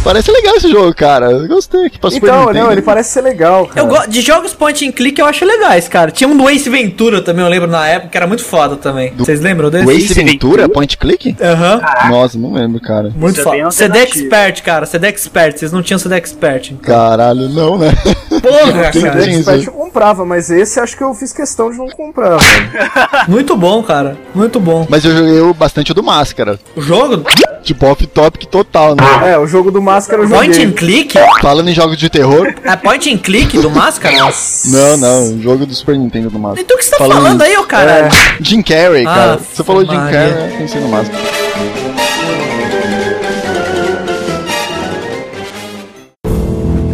[0.03, 1.31] Parece legal esse jogo, cara.
[1.31, 3.79] Eu gostei aqui pra Super então, não, ele parece ser legal, cara.
[3.81, 6.11] Eu gosto de jogos point and click, eu acho legais, cara.
[6.11, 9.13] Tinha um do Ace Ventura também, eu lembro na época, que era muito foda também.
[9.17, 9.85] Vocês lembram desse?
[9.85, 10.69] O Ace Ace Ventura, Ventura?
[10.69, 11.35] point click?
[11.41, 11.81] Aham.
[12.09, 13.11] Nossa, não lembro, cara.
[13.15, 13.71] Muito Isso é foda.
[13.71, 13.99] CD.
[13.99, 14.85] Expert, cara.
[14.85, 15.57] CD Expert.
[15.57, 16.71] Vocês não tinham CD Expert.
[16.71, 16.93] então.
[16.95, 17.91] Caralho, não, né?
[18.29, 19.27] Porra, cara.
[19.27, 19.49] isso?
[19.49, 19.73] Expert eu
[20.25, 22.69] comprava, mas esse acho que eu fiz questão de não comprar, velho.
[23.27, 24.17] Muito bom, cara.
[24.33, 24.85] Muito bom.
[24.89, 26.59] Mas eu joguei o- bastante o do Máscara.
[26.75, 27.23] O jogo,
[27.63, 29.31] Tipo, off-topic total, né?
[29.31, 30.67] É, o jogo do Máscara eu point joguei.
[30.69, 31.17] and click?
[31.41, 32.53] Falando em jogos de terror.
[32.63, 34.15] É point and click do Máscara?
[34.65, 36.61] Não, não, o jogo do Super Nintendo do Máscara.
[36.61, 38.09] Então o que você tá Falando falando aí, ô caralho?
[38.39, 39.39] Jim Carrey, Ah, cara.
[39.51, 39.89] Você falou Jim.
[39.95, 41.23] Carrey, eu pensei no Máscara.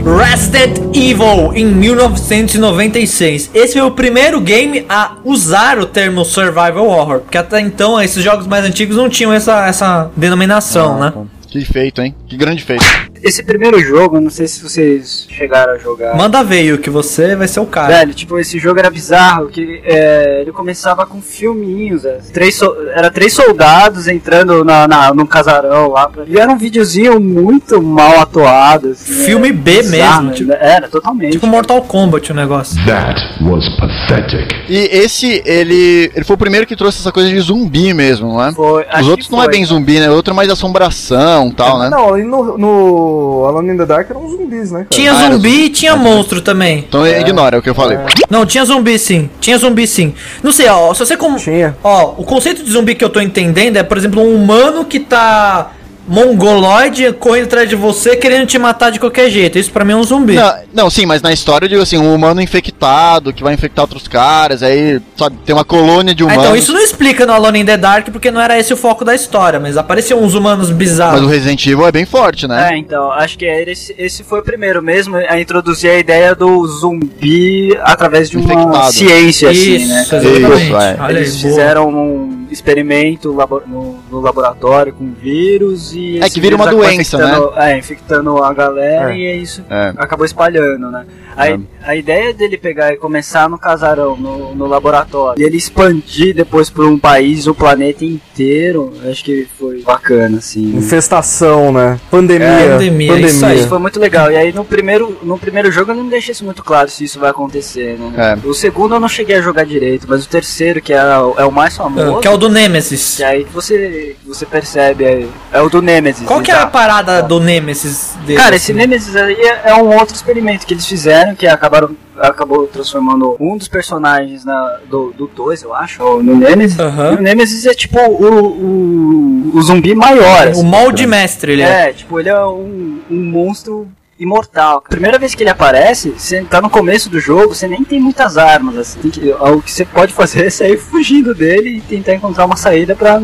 [0.04, 3.52] Resident Evil em 1996.
[3.54, 8.24] Esse foi o primeiro game a usar o termo survival horror, porque até então esses
[8.24, 11.14] jogos mais antigos não tinham essa, essa denominação, né?
[11.48, 12.16] Que feito, hein?
[12.32, 12.82] Que grande feito.
[13.22, 16.16] esse primeiro jogo, não sei se vocês chegaram a jogar.
[16.16, 17.94] Manda veio que você vai ser o cara.
[17.94, 22.74] Velho, tipo, esse jogo era bizarro, que é, ele começava com filminhos, é, três so-
[22.96, 27.82] era três soldados entrando na, na, num casarão lá, pra- e era um videozinho muito
[27.82, 28.92] mal atuado.
[28.92, 31.34] assim, Filme B bizarro, mesmo, tipo- Era, totalmente.
[31.34, 32.78] Tipo Mortal Kombat o negócio.
[32.86, 34.48] That was pathetic.
[34.70, 38.44] E esse, ele, ele foi o primeiro que trouxe essa coisa de zumbi mesmo, não
[38.46, 38.54] é?
[38.54, 40.10] Foi, Os outros não é bem zumbi, né?
[40.10, 41.90] O outro é mais assombração e tal, né?
[41.90, 44.88] Não, e no, no Alone in the Dark eram zumbis, né, cara?
[44.90, 46.86] Tinha Ah, zumbi e tinha monstro também.
[46.88, 47.98] Então ignora, é o que eu falei.
[48.30, 49.30] Não, tinha zumbi sim.
[49.40, 50.14] Tinha zumbi sim.
[50.42, 51.38] Não sei, ó, se você como.
[51.38, 51.76] Tinha.
[51.84, 55.00] Ó, o conceito de zumbi que eu tô entendendo é, por exemplo, um humano que
[55.00, 55.72] tá
[56.08, 59.58] mongoloide correndo atrás de você querendo te matar de qualquer jeito.
[59.58, 60.34] Isso pra mim é um zumbi.
[60.36, 63.84] Não, não, sim, mas na história eu digo assim, um humano infectado que vai infectar
[63.84, 66.44] outros caras, aí, sabe, tem uma colônia de Ah, humanos.
[66.44, 69.04] então isso não explica no Alone in the Dark porque não era esse o foco
[69.06, 71.22] da história, mas apareciam uns humanos Mas bizarros.
[71.22, 72.72] o Resident Evil é bem forte, né?
[72.74, 76.36] É, então, acho que é esse, esse foi o primeiro mesmo a introduzir a ideia
[76.36, 78.92] do zumbi através de uma Infectado.
[78.92, 80.02] ciência, assim, Isso, né?
[80.02, 80.64] exatamente.
[80.66, 80.98] Isso, é.
[81.10, 86.20] Eles fizeram um experimento labo- no, no laboratório com vírus e.
[86.20, 89.18] É que vira uma doença, infectando- É, infectando a galera É.
[89.18, 89.94] e é isso É.
[89.98, 91.06] acabou espalhando, né?
[91.36, 91.60] A, É.
[91.84, 96.70] a ideia dele pegar e começar no casarão, no, no laboratório, e ele expandir depois
[96.70, 100.76] por um país, o planeta inteiro, acho que foi bacana, assim.
[100.76, 102.00] Infestação, né?
[102.10, 102.48] Pandemia.
[102.48, 103.60] É, pandemia, isso aí.
[103.60, 104.32] Isso foi muito legal.
[104.32, 107.20] E aí no primeiro, no primeiro jogo eu não deixei isso muito claro se isso
[107.20, 108.38] vai acontecer, né?
[108.44, 108.48] É.
[108.48, 111.46] O segundo eu não cheguei a jogar direito, mas o terceiro, que é, o- é
[111.46, 113.18] o mais famoso, Que é o do Nemesis.
[113.18, 116.26] que aí você, você percebe, é, é o do Nemesis.
[116.26, 118.40] Qual que é a parada do Nemesis dele?
[118.40, 118.72] Cara, assim?
[118.72, 123.36] esse Nemesis aí é, é um outro experimento que eles fizeram, que acabaram acabou transformando
[123.40, 126.80] um dos personagens na, do 2, eu acho, ou no Nemesis.
[126.80, 127.14] Aham.
[127.14, 130.48] E o Nemesis é tipo o, o, o zumbi maior.
[130.48, 130.64] O assim.
[130.64, 131.90] molde mestre ele é.
[131.90, 133.88] É, tipo, ele é um, um monstro
[134.22, 134.82] imortal.
[134.82, 134.90] cara.
[134.90, 138.38] Primeira vez que ele aparece, você tá no começo do jogo, você nem tem muitas
[138.38, 138.78] armas.
[138.78, 142.46] Assim, tem que, o que você pode fazer é sair fugindo dele e tentar encontrar
[142.46, 143.20] uma saída pra.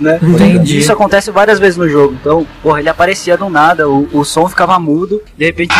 [0.00, 0.18] Né?
[0.22, 0.78] Entendi.
[0.78, 2.16] Isso acontece várias vezes no jogo.
[2.20, 5.74] Então, porra, ele aparecia do nada, o, o som ficava mudo, de repente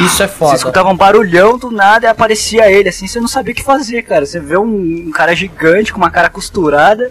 [0.00, 0.56] Isso é você foda.
[0.56, 4.02] escutava um barulhão do nada e aparecia ele, assim, você não sabia o que fazer,
[4.02, 4.24] cara.
[4.26, 7.08] Você vê um, um cara gigante com uma cara costurada,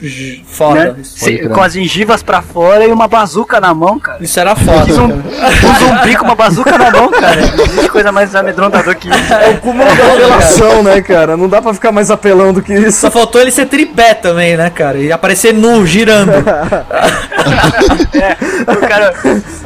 [0.48, 0.94] Foda.
[0.94, 0.96] né?
[1.04, 4.24] Cê- com as gengivas pra fora e uma bazuca na mão, cara.
[4.24, 4.86] Isso era foda.
[4.86, 5.04] Cara.
[5.04, 7.42] um zumbi com uma bazuca na mão, cara.
[7.56, 9.34] Não existe coisa mais amedrontadora que isso.
[9.34, 11.38] É o cúmulo da apelação, né, cara?
[11.38, 13.00] Não dá pra ficar mais apelão do que isso.
[13.02, 14.98] Só faltou ele ser tripé também, né, cara?
[14.98, 16.32] E aparecer nu, girando.
[18.68, 19.14] O cara,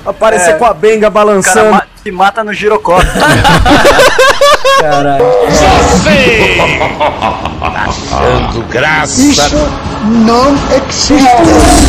[0.05, 0.53] Aparecer É.
[0.53, 1.71] com a benga o cara balançando.
[1.71, 3.11] ma se mata no girocóptero.
[4.79, 5.25] Caralho.
[8.11, 9.49] Dando graça.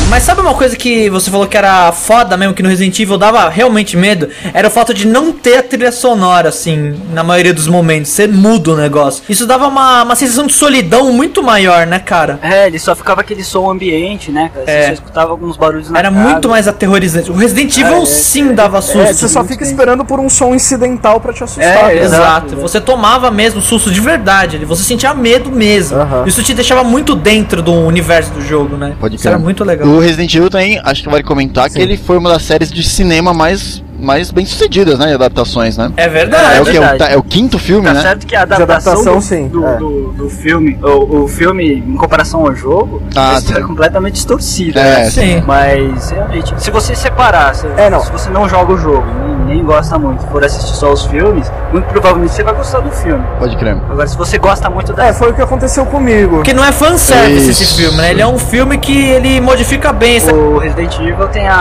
[0.09, 3.18] Mas sabe uma coisa que você falou que era foda mesmo, que no Resident Evil
[3.18, 4.29] dava realmente medo?
[4.55, 8.29] Era o fato de não ter a trilha sonora, assim, na maioria dos momentos, ser
[8.29, 9.22] mudo o negócio.
[9.29, 12.38] Isso dava uma, uma sensação de solidão muito maior, né, cara?
[12.42, 14.64] É, ele só ficava aquele som ambiente, né, cara?
[14.64, 14.87] Você É.
[14.87, 16.22] só escutava alguns barulhos na Era casa.
[16.22, 17.31] muito mais aterrorizante.
[17.31, 19.00] O Resident Evil é, sim dava susto.
[19.00, 21.90] É, você só fica esperando por um som incidental pra te assustar.
[21.90, 21.96] É.
[22.02, 22.57] Exato, Exato.
[22.57, 25.98] você tomava mesmo susto de verdade, você sentia medo mesmo.
[25.98, 26.24] Aham.
[26.26, 28.95] Isso te deixava muito dentro do universo do jogo, né?
[28.99, 29.88] Pode Isso era muito legal.
[29.88, 32.83] O Resident Evil também, acho que vale comentar que ele foi uma das séries de
[32.83, 35.15] cinema mais, mais bem sucedidas, né?
[35.15, 35.91] Adaptações, né?
[35.97, 36.61] É É, verdade.
[36.61, 36.77] o que?
[36.77, 38.01] É o, é o quinto filme, Tá né?
[38.03, 39.77] certo que a adaptação, adaptação, do, sim, do, é.
[39.77, 43.63] do, do filme, o, o filme em comparação ao jogo, Ah, a é sim.
[43.63, 44.81] completamente distorcida.
[44.81, 45.11] É, né?
[45.11, 45.43] sim.
[45.47, 48.01] Mas realmente, se você separar, se, É, não.
[48.01, 49.05] se você não joga o jogo,
[49.47, 52.91] nem, nem gosta muito, for assistir só os filmes, muito provavelmente você vai gostar do
[52.91, 53.25] filme.
[53.39, 53.77] Pode crer.
[53.91, 56.37] Agora, se você gosta muito da É, foi o que aconteceu comigo.
[56.37, 57.77] Porque não é fanservice esse Isso.
[57.77, 58.11] filme, né?
[58.11, 60.19] Ele é um filme que ele modifica bem.
[60.31, 61.55] o Resident Evil tem a,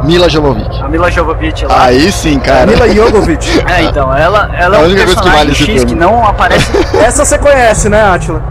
[0.00, 0.82] a, Mila Jovovich.
[0.82, 1.84] a Mila Jovovich lá.
[1.84, 2.66] Aí sim, cara.
[2.66, 3.62] Mila Jovovich.
[3.68, 6.66] É, então, ela, ela A é um que personagem vale esse X que não aparece
[7.04, 8.42] Essa você conhece, né, Atila?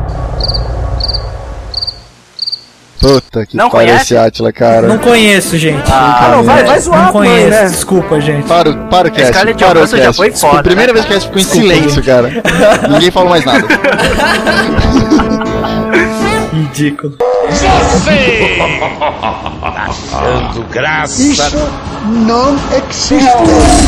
[3.00, 4.14] Puta que Não pariu conhece?
[4.14, 4.88] esse Atila, cara.
[4.88, 5.92] Não conheço, gente.
[5.92, 7.50] Ah, não, vai, vai zoar não a mãe, conheço.
[7.50, 7.64] né?
[7.66, 8.48] Desculpa, gente.
[8.48, 9.28] Para, o- para o cast.
[9.34, 10.18] Scarlett Para o Johansson já cast.
[10.18, 12.30] foi Desculpa, foda, primeira né, vez que o cast ficou em Desculpa, silêncio, cara.
[12.90, 13.68] Ninguém falou mais nada.
[16.54, 17.18] Ridículo.
[20.12, 21.22] Dando graça.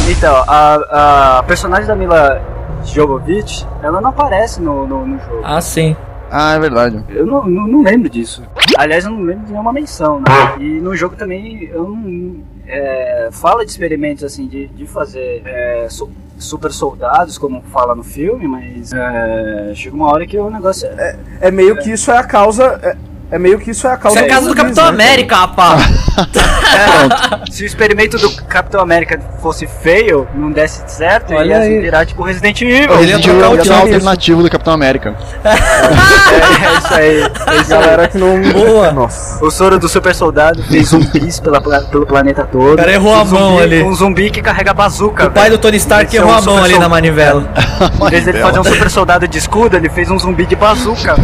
[0.10, 2.41] Então, a, a personagem da Mila
[2.86, 5.41] Jovovich, ela não aparece no, no, no jogo.
[5.43, 5.95] Ah, sim.
[6.32, 7.04] Ah, é verdade.
[7.10, 8.43] Eu não, não, não lembro disso.
[8.78, 10.25] Aliás, eu não lembro de nenhuma menção, né?
[10.60, 12.36] E no jogo também, eu não...
[12.67, 18.04] é, fala de experimentos, assim, de, de fazer é, su- super soldados, como fala no
[18.04, 21.15] filme, mas é, chega uma hora que o negócio é...
[21.41, 22.97] É meio que isso é a causa.
[23.31, 24.83] É, é meio que isso é a causa Isso é a casa do zumbis, Capitão
[24.85, 25.83] né, América, rapaz.
[26.75, 31.79] É, se o experimento do Capitão América fosse feio, não desse certo, Olha ia aí.
[31.79, 32.93] virar tipo Resident Evil.
[32.99, 33.75] Ele ia Ele é trocar o o time.
[33.75, 35.15] alternativo do Capitão América.
[35.43, 37.21] É, isso aí.
[37.21, 37.81] É isso aí.
[37.81, 38.41] Galera que não.
[38.51, 38.91] Boa.
[38.91, 39.43] Nossa.
[39.45, 42.73] O soro do super soldado fez zumbis pela, pelo planeta todo.
[42.73, 43.83] O cara errou a Um zumbi- mão ali.
[43.83, 45.27] Um zumbi que carrega bazuca.
[45.27, 47.47] O pai do Tony Stark Esse é errou um a mão ali na manivela.
[48.07, 51.15] Em vez dele fazer um super soldado de escudo, ele fez um zumbi de bazuca.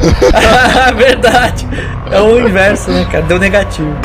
[0.96, 1.68] Verdade.
[2.12, 3.24] É o inverso, né, cara?
[3.24, 3.95] Deu negativo.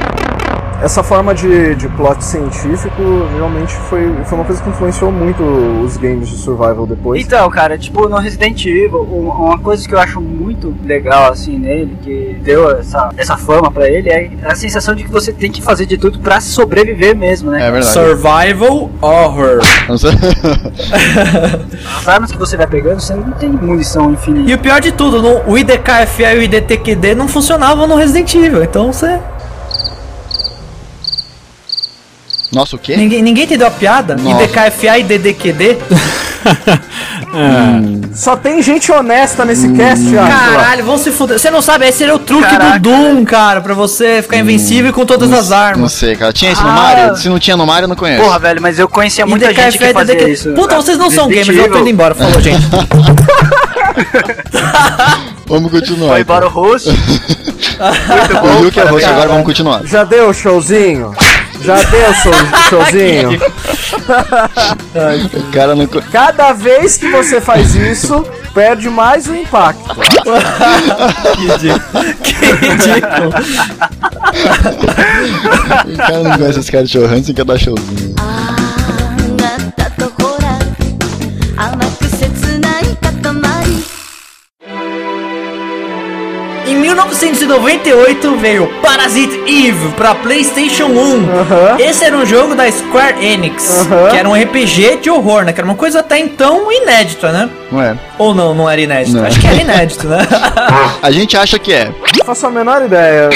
[0.83, 3.03] Essa forma de, de plot científico
[3.35, 7.25] realmente foi, foi uma coisa que influenciou muito os games de survival depois.
[7.25, 11.59] Então, cara, tipo, no Resident Evil, um- uma coisa que eu acho muito legal, assim,
[11.59, 15.51] nele, que deu essa, essa fama pra ele, é a sensação de que você tem
[15.51, 17.67] que fazer de tudo pra sobreviver mesmo, né?
[17.67, 17.93] É verdade.
[17.93, 19.61] Survival Horror.
[21.99, 24.51] As armas que você vai pegando, você não tem munição infinita.
[24.51, 28.35] E o pior de tudo, no, o IDKFA e o IDTQD não funcionavam no Resident
[28.35, 28.63] Evil.
[28.63, 29.19] Então você.
[32.53, 32.97] Nossa, o quê?
[32.97, 34.17] Ninguém, ninguém entendeu a piada?
[34.17, 34.45] Nossa.
[34.45, 35.77] IDKFA e DDQD?
[38.15, 40.29] Só tem gente honesta nesse cast, Átila.
[40.29, 41.39] Caralho, vão se fuder.
[41.39, 42.79] Você não sabe, esse era o truque Caraca.
[42.79, 45.93] do Doom, cara, pra você ficar invencível com todas as Não armas.
[45.93, 46.33] sei, cara.
[46.33, 46.73] Tinha isso no Ah.
[46.73, 47.17] Mario?
[47.17, 48.23] Se não tinha no Mario, eu não conheço.
[48.23, 50.33] Porra, velho, mas eu conhecia muita IDKFA gente que e fazia DDQD.
[50.33, 50.53] isso.
[50.55, 52.15] Puta, vocês não são gamers, eu tô indo Evil, embora.
[52.15, 52.63] Falou, gente.
[55.47, 56.11] Vamos continuar.
[56.13, 56.89] Foi embora o host.
[57.79, 59.15] Muito O Yu que é host, Cara.
[59.17, 59.83] agora vamos continuar.
[59.85, 61.13] Já deu o showzinho?
[61.63, 62.33] Já deu show-
[62.71, 63.41] showzinho?
[65.35, 65.87] O cara não.
[66.13, 69.95] Cada vez que você faz isso, perde mais o impacto.
[71.37, 72.15] que ridículo.
[72.23, 72.35] Que
[72.67, 73.31] ridículo.
[75.93, 78.15] O cara não conhece esse cara de show Hansen quer dar showzinho.
[78.19, 78.56] あ
[86.97, 90.91] 1998 veio Parasite Eve pra PlayStation 1.
[91.41, 91.77] Aham.
[91.79, 95.53] Esse era um jogo da Square Enix, que era um RPG de horror, né?
[95.53, 97.51] Que era uma coisa até então inédita, né?
[97.71, 97.97] Não é?
[98.19, 99.17] Ou não, não era inédito?
[99.17, 99.27] Não.
[99.27, 100.19] Acho que era inédito, né?
[101.03, 101.91] A gente acha que é.
[102.19, 103.29] Não faço a menor ideia.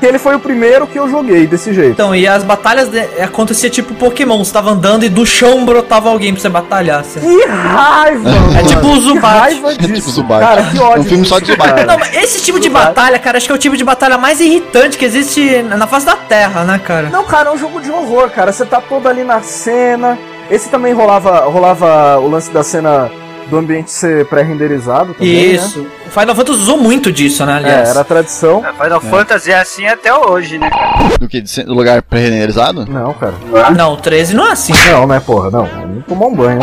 [0.00, 1.90] Ele foi o primeiro que eu joguei desse jeito.
[1.90, 3.00] então, e as batalhas de...
[3.20, 7.00] acontecia tipo Pokémon, você tava andando e do chão brotava alguém pra você batalhar.
[7.00, 7.18] Assim.
[7.20, 8.30] Que raiva!
[8.58, 9.38] É tipo o Que Zubat.
[9.40, 9.94] raiva É disso.
[9.94, 10.40] tipo Zubat.
[10.40, 10.96] Cara, que ódio.
[10.96, 11.84] É um filme só de Zubat.
[11.84, 14.40] Não, mas esse tipo de batalha, cara, acho que é o tipo de batalha mais
[14.40, 17.08] irritante que existe na face da Terra, né, cara?
[17.10, 18.52] Não, cara, é um jogo de horror, cara.
[18.52, 20.18] Você tá todo ali na cena.
[20.50, 23.08] Esse também rolava, rolava o lance da cena
[23.50, 25.86] do ambiente ser pré-renderizado também, Isso.
[26.06, 27.58] O Final Fantasy usou muito disso, né, né?
[27.58, 27.88] aliás?
[27.88, 28.62] É, era a tradição.
[28.82, 30.70] Final Fantasy é assim até hoje, né?
[31.18, 31.40] Do que?
[31.40, 32.86] Do lugar pré-renderizado?
[32.88, 33.34] Não, cara.
[33.76, 34.72] Não, o 13 não é assim.
[34.90, 35.66] Não, né, porra, não.
[35.66, 36.60] Vamos tomar um banho.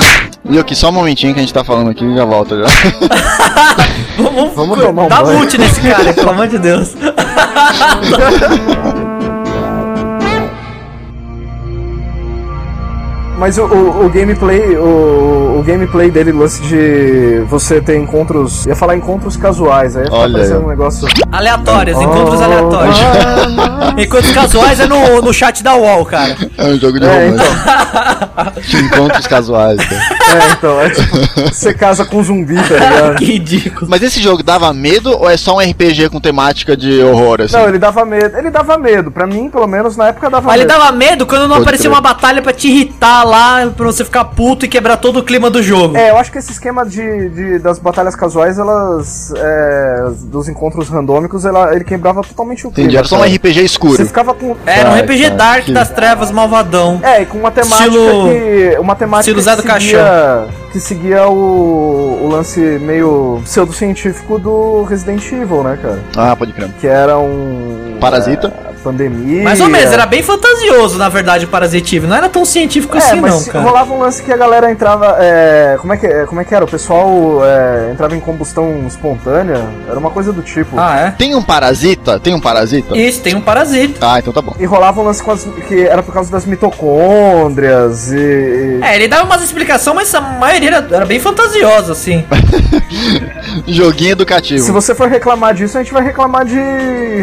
[0.48, 2.66] E aqui, só um momentinho que a gente tá falando aqui e já volta já.
[4.18, 5.40] Vamos, Vamos tomar um Dá banho.
[5.40, 6.96] mute nesse cara, pelo amor de Deus.
[13.38, 18.66] Mas o, o, o gameplay, o, o gameplay dele, o lance de você ter encontros.
[18.66, 20.66] Ia falar encontros casuais, aí ia ficar Olha parecendo aí.
[20.66, 21.08] um negócio.
[21.32, 22.98] Aleatórios, encontros aleatórios.
[23.00, 26.36] Oh, Encontros casuais é no, no chat da UOL, cara.
[26.58, 27.46] É um jogo de É, romance.
[28.68, 29.78] De encontros casuais.
[29.86, 30.02] cara.
[30.36, 31.18] É, então, é tipo,
[31.54, 33.16] você casa com um zumbi, tá ligado?
[33.18, 33.88] que ridículo.
[33.90, 37.56] Mas esse jogo dava medo ou é só um RPG com temática de horror, assim?
[37.56, 38.38] Não, ele dava medo.
[38.38, 39.12] Ele dava medo.
[39.12, 40.78] Pra mim, pelo menos, na época dava Mas ele medo.
[40.80, 41.96] dava medo quando não Pode aparecia crer.
[41.96, 45.50] uma batalha pra te irritar lá, pra você ficar puto e quebrar todo o clima
[45.50, 45.98] do jogo.
[45.98, 49.34] É, eu acho que esse esquema de, de- das batalhas casuais, elas.
[49.36, 52.86] é, dos encontros randômicos, ela, ele quebrava totalmente o clima.
[52.88, 53.24] Entendi, era só um.
[53.24, 53.96] RPG escuro.
[53.98, 54.56] Você ficava com.
[54.66, 57.00] Era um Ai, RPG cara, Dark que- das trevas malvadão.
[57.04, 58.78] É, e com uma temática Estilo- que.
[58.80, 64.84] Uma temática estilo Zé que do seguia, que seguia o, o lance meio pseudocientífico do
[64.84, 66.00] Resident Evil, né, cara?
[66.16, 66.70] Ah, pode crer.
[66.80, 67.98] Que era um.
[68.00, 68.54] Parasita?
[68.65, 69.44] é, pandemia.
[69.44, 72.06] Mais ou menos, era bem fantasioso, na verdade, o Parasitive.
[72.06, 73.66] Não era tão científico É, assim, mas não, se- cara.
[73.66, 75.18] rolava um lance que a galera entrava.
[75.20, 76.64] é, como, é que, é, como é que era?
[76.64, 79.66] O pessoal é, entrava em combustão espontânea?
[79.90, 80.80] Era uma coisa do tipo.
[80.80, 81.12] Ah, é?
[81.12, 82.20] Tem um parasita?
[82.20, 82.96] Tem um parasita?
[82.96, 84.00] Isso, tem um parasita.
[84.02, 84.56] Ah, então tá bom.
[84.60, 88.18] E rolava um lance com as, que era por causa das mitocôndrias e.
[88.18, 92.24] e- É, ele dava umas explicações, mas a maioria era, era bem fantasiosa, assim.
[93.68, 94.64] Joguinho educativo.
[94.64, 96.56] Se você for reclamar disso, a gente vai reclamar de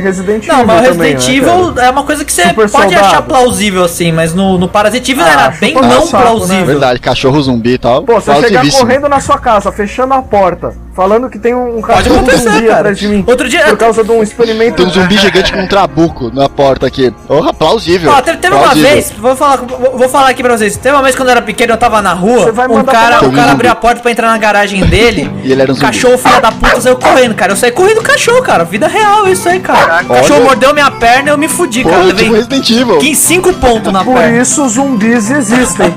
[0.02, 0.56] Resident Evil.
[0.58, 1.86] Não, mas o também, Resident né, Evil cara?
[1.86, 3.06] é uma coisa que você Super pode soldado.
[3.06, 6.30] achar plausível, assim, mas no, no Parasitive Ah, era bem não saco, né?
[6.30, 6.66] plausível.
[6.66, 8.02] Verdade, cachorro zumbi e tal.
[8.04, 11.86] Pô, você chegar correndo na sua casa, fechando a porta, falando que tem um Pode
[11.86, 12.78] cachorro acontecer, zumbi cara.
[12.80, 13.24] atrás de mim.
[13.26, 14.76] Outro dia- Por causa de um experimento.
[14.76, 17.12] Tem um zumbi gigante com um trabuco na porta aqui.
[17.26, 18.10] Porra, plausível.
[18.12, 18.90] Ó, teve, teve uma Plausível.
[18.90, 20.76] vez, vou falar, vou, vou falar aqui pra vocês.
[20.76, 23.24] Teve uma vez quando eu era pequeno, eu tava na rua, Você vai um cara,
[23.24, 25.30] um cara abriu a porta pra entrar na garagem dele.
[25.42, 25.86] E ele era um zumbi.
[25.86, 27.52] cachorro, filho da puta, saiu correndo, cara.
[27.52, 28.64] Eu saí correndo do cachorro, cara.
[28.64, 30.02] Vida real, isso aí, cara.
[30.04, 30.44] O cachorro Olha.
[30.44, 31.96] mordeu minha perna e eu me fudi, cara.
[31.96, 32.98] Porra, Levei tipo Resident Evil.
[32.98, 34.38] 15, 5 pontos na Por perna.
[34.42, 35.94] isso os zumbis existem.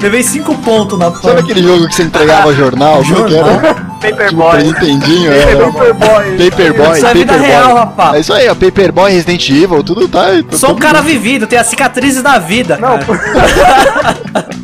[0.00, 1.40] Levei 5 pontos na Sabe perna.
[1.40, 3.02] aquele jogo que você entregava jornal?
[3.02, 4.62] Como Tipo, Paperboy.
[4.64, 5.56] Nintendinho, era.
[5.66, 6.50] Paperboy.
[6.50, 7.46] Paperboy, Isso é vida Paperboy.
[7.56, 8.14] real, rapaz.
[8.14, 8.54] É isso aí, ó.
[8.54, 10.24] Paperboy, Resident Evil, tudo tá.
[10.50, 11.06] tá Sou um cara mundo.
[11.08, 12.76] vivido, tenho as cicatrizes da vida.
[12.78, 14.52] Não, cara.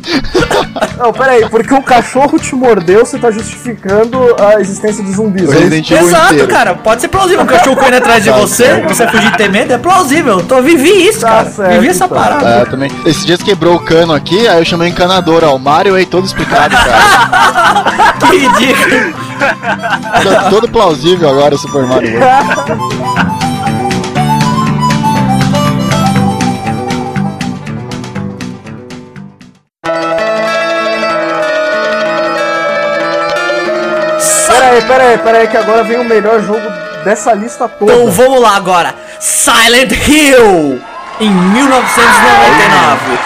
[0.97, 5.43] Não, peraí, porque o cachorro te mordeu, você tá justificando a existência de zumbis.
[5.47, 5.59] O é isso?
[5.63, 6.47] Resident Evil Exato, inteiro.
[6.47, 6.73] cara.
[6.75, 7.43] Pode ser plausível.
[7.43, 8.87] Um cachorro correndo atrás de Tá você, certo.
[8.89, 10.39] você fugir temendo, é plausível.
[10.39, 11.49] Eu tô, vivi isso, Tá cara.
[11.49, 12.17] certo, vivi essa então.
[12.17, 12.47] parada.
[12.49, 12.91] É, também.
[13.05, 15.55] Esses dias quebrou o cano aqui, aí eu chamei o encanador, ó.
[15.55, 18.09] O Mario aí todo explicado, cara.
[18.29, 19.28] Que ridículo.
[19.39, 23.29] Tá todo plausível agora o Super Mario World.
[34.47, 36.61] Peraí, peraí, peraí, que agora vem o melhor jogo
[37.03, 37.91] dessa lista toda.
[37.93, 38.93] Então vamos lá agora.
[39.19, 40.81] Silent Hill.
[41.19, 43.19] Em 1999.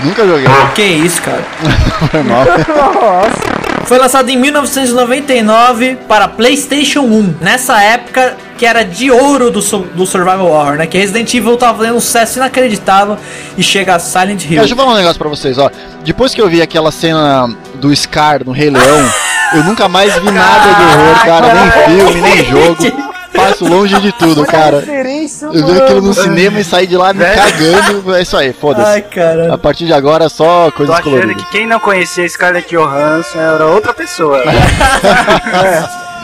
[0.00, 0.46] Nunca joguei.
[0.74, 1.44] Que isso, cara.
[2.10, 2.44] Foi mal.
[2.94, 3.49] Nossa,
[3.84, 7.34] Foi lançado em 1999 para PlayStation 1.
[7.40, 10.86] Nessa época que era de ouro do, do Survival Horror, né?
[10.86, 13.16] Que Resident Evil tava fazendo um sucesso inacreditável
[13.56, 14.58] e chega a Silent Hill.
[14.60, 15.70] Deixa eu falar um negócio pra vocês, ó.
[16.04, 19.10] Depois que eu vi aquela cena do Scar no Rei Leão,
[19.54, 21.54] eu nunca mais vi nada de horror, cara.
[21.54, 23.09] Nem filme, nem jogo.
[23.34, 24.84] Passo longe de tudo, cara.
[25.52, 28.14] Eu vi aquilo no cinema e saí de lá me cagando.
[28.14, 29.02] É isso aí, Ai, foda-se.
[29.02, 29.54] cara.
[29.54, 31.44] A partir de agora, só Tô coisas achando coloridas.
[31.44, 34.42] que quem não conhecia Scarlett Johansson era outra pessoa.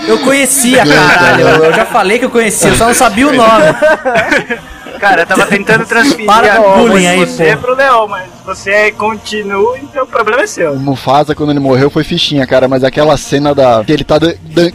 [0.07, 1.49] Eu conhecia, caralho.
[1.49, 3.65] Eu, eu já falei que eu conhecia, eu só não sabia o nome.
[4.99, 7.62] Cara, eu tava tentando transferir Para a bullying de aí, você pô.
[7.62, 10.72] pro Leão, mas você continua, então o problema é seu.
[10.72, 12.68] O Mufasa, quando ele morreu, foi fichinha, cara.
[12.68, 13.82] Mas aquela cena da.
[13.84, 14.16] que ele tá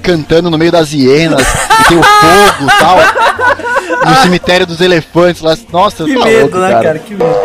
[0.01, 2.97] cantando no meio das hienas, e tem o fogo e tal.
[4.01, 5.55] No cemitério dos elefantes lá.
[5.71, 6.97] Nossa, Que tá medo, louco, né, cara?
[6.97, 7.35] Que medo.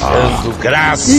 [0.00, 1.10] Dando graça.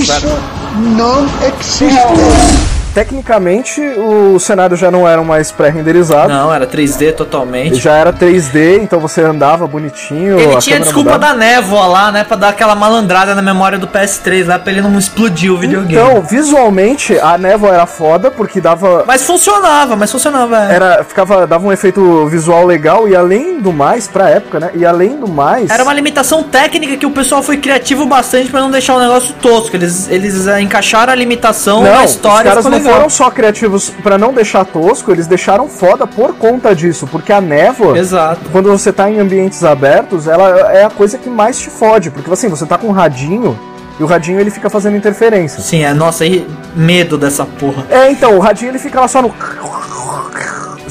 [2.93, 6.27] Tecnicamente, os cenários já não eram mais pré-renderizados.
[6.35, 7.75] Não, era 3D totalmente.
[7.75, 10.39] Já era 3D, então você andava bonitinho.
[10.39, 11.33] Ele tinha desculpa mudava.
[11.33, 12.23] da névoa lá, né?
[12.23, 15.93] Pra dar aquela malandrada na memória do PS3 lá, pra ele não explodir o videogame.
[15.93, 19.03] Então, visualmente, a névoa era foda, porque dava.
[19.07, 20.57] Mas funcionava, mas funcionava.
[20.71, 20.75] é.
[20.75, 24.71] Era, ficava, dava um efeito visual legal e além do mais, pra época, né?
[24.73, 25.69] E além do mais.
[25.69, 29.33] Era uma limitação técnica que o pessoal foi criativo bastante pra não deixar o negócio
[29.41, 29.75] tosco.
[29.75, 32.43] Eles, eles eh, encaixaram a limitação Não, na os história.
[32.49, 36.75] caras ficou não foram só criativos pra não deixar tosco, eles deixaram foda por conta
[36.75, 38.41] disso, porque a névoa, Exato.
[38.51, 42.31] quando você tá em ambientes abertos, ela é a coisa que mais te fode, porque
[42.31, 43.57] assim, você tá com um radinho
[43.99, 45.61] e o radinho ele fica fazendo interferência.
[45.61, 47.85] Sim, é, nossa, aí, medo dessa porra.
[47.89, 49.31] É, então, o radinho ele fica lá só no.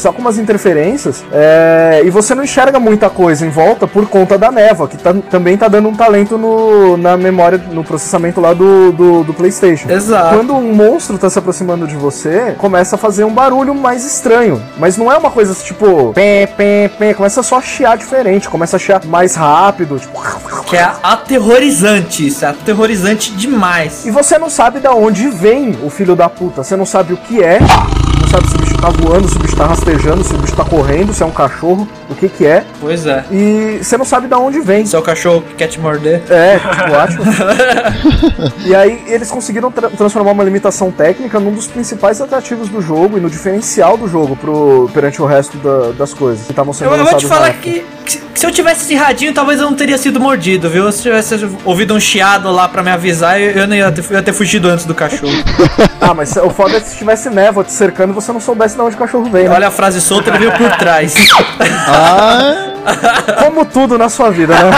[0.00, 1.22] Só com umas interferências.
[1.32, 5.14] é, e você não enxerga muita coisa em volta por conta da névoa, que tá-
[5.30, 9.90] também tá dando um talento no, na memória, no processamento lá do, do, do PlayStation.
[9.90, 10.34] Exato.
[10.36, 14.60] Quando um monstro tá se aproximando de você, começa a fazer um barulho mais estranho.
[14.78, 16.12] Mas não é uma coisa tipo.
[16.14, 17.14] Pé, pé, pé.
[17.14, 19.98] Começa só a chiar diferente, começa a chiar mais rápido.
[19.98, 20.20] Tipo,
[20.66, 24.04] Que é aterrorizante isso, é aterrorizante demais.
[24.06, 26.62] E você não sabe da onde vem o filho da puta.
[26.62, 27.58] Você não sabe o que é.
[28.30, 30.64] Sabe se o bicho tá voando, se o bicho tá rastejando, se o bicho tá
[30.64, 32.64] correndo, se é um cachorro, o que que é.
[32.80, 33.24] Pois é.
[33.30, 34.86] E você não sabe da onde vem.
[34.86, 36.22] Seu cachorro que quer te morder.
[36.30, 37.18] É, tipo, acho.
[38.64, 43.18] e aí eles conseguiram tra- transformar uma limitação técnica num dos principais atrativos do jogo
[43.18, 46.92] e no diferencial do jogo pro, perante o resto da- das coisas que estavam sendo
[46.92, 49.74] Eu, eu vou te falar que, que se eu tivesse esse radinho, talvez eu não
[49.76, 50.90] teria sido mordido, viu?
[50.92, 54.04] Se eu tivesse ouvido um chiado lá pra me avisar, eu, eu não ia ter,
[54.08, 55.32] eu ia ter fugido antes do cachorro.
[56.02, 58.80] Ah, mas o foda é que se tivesse névoa te cercando você não soubesse de
[58.82, 59.54] onde o cachorro vem, né?
[59.54, 61.14] Olha a frase solta, ele veio por trás.
[62.82, 64.70] Ah, Como tudo na sua vida, né?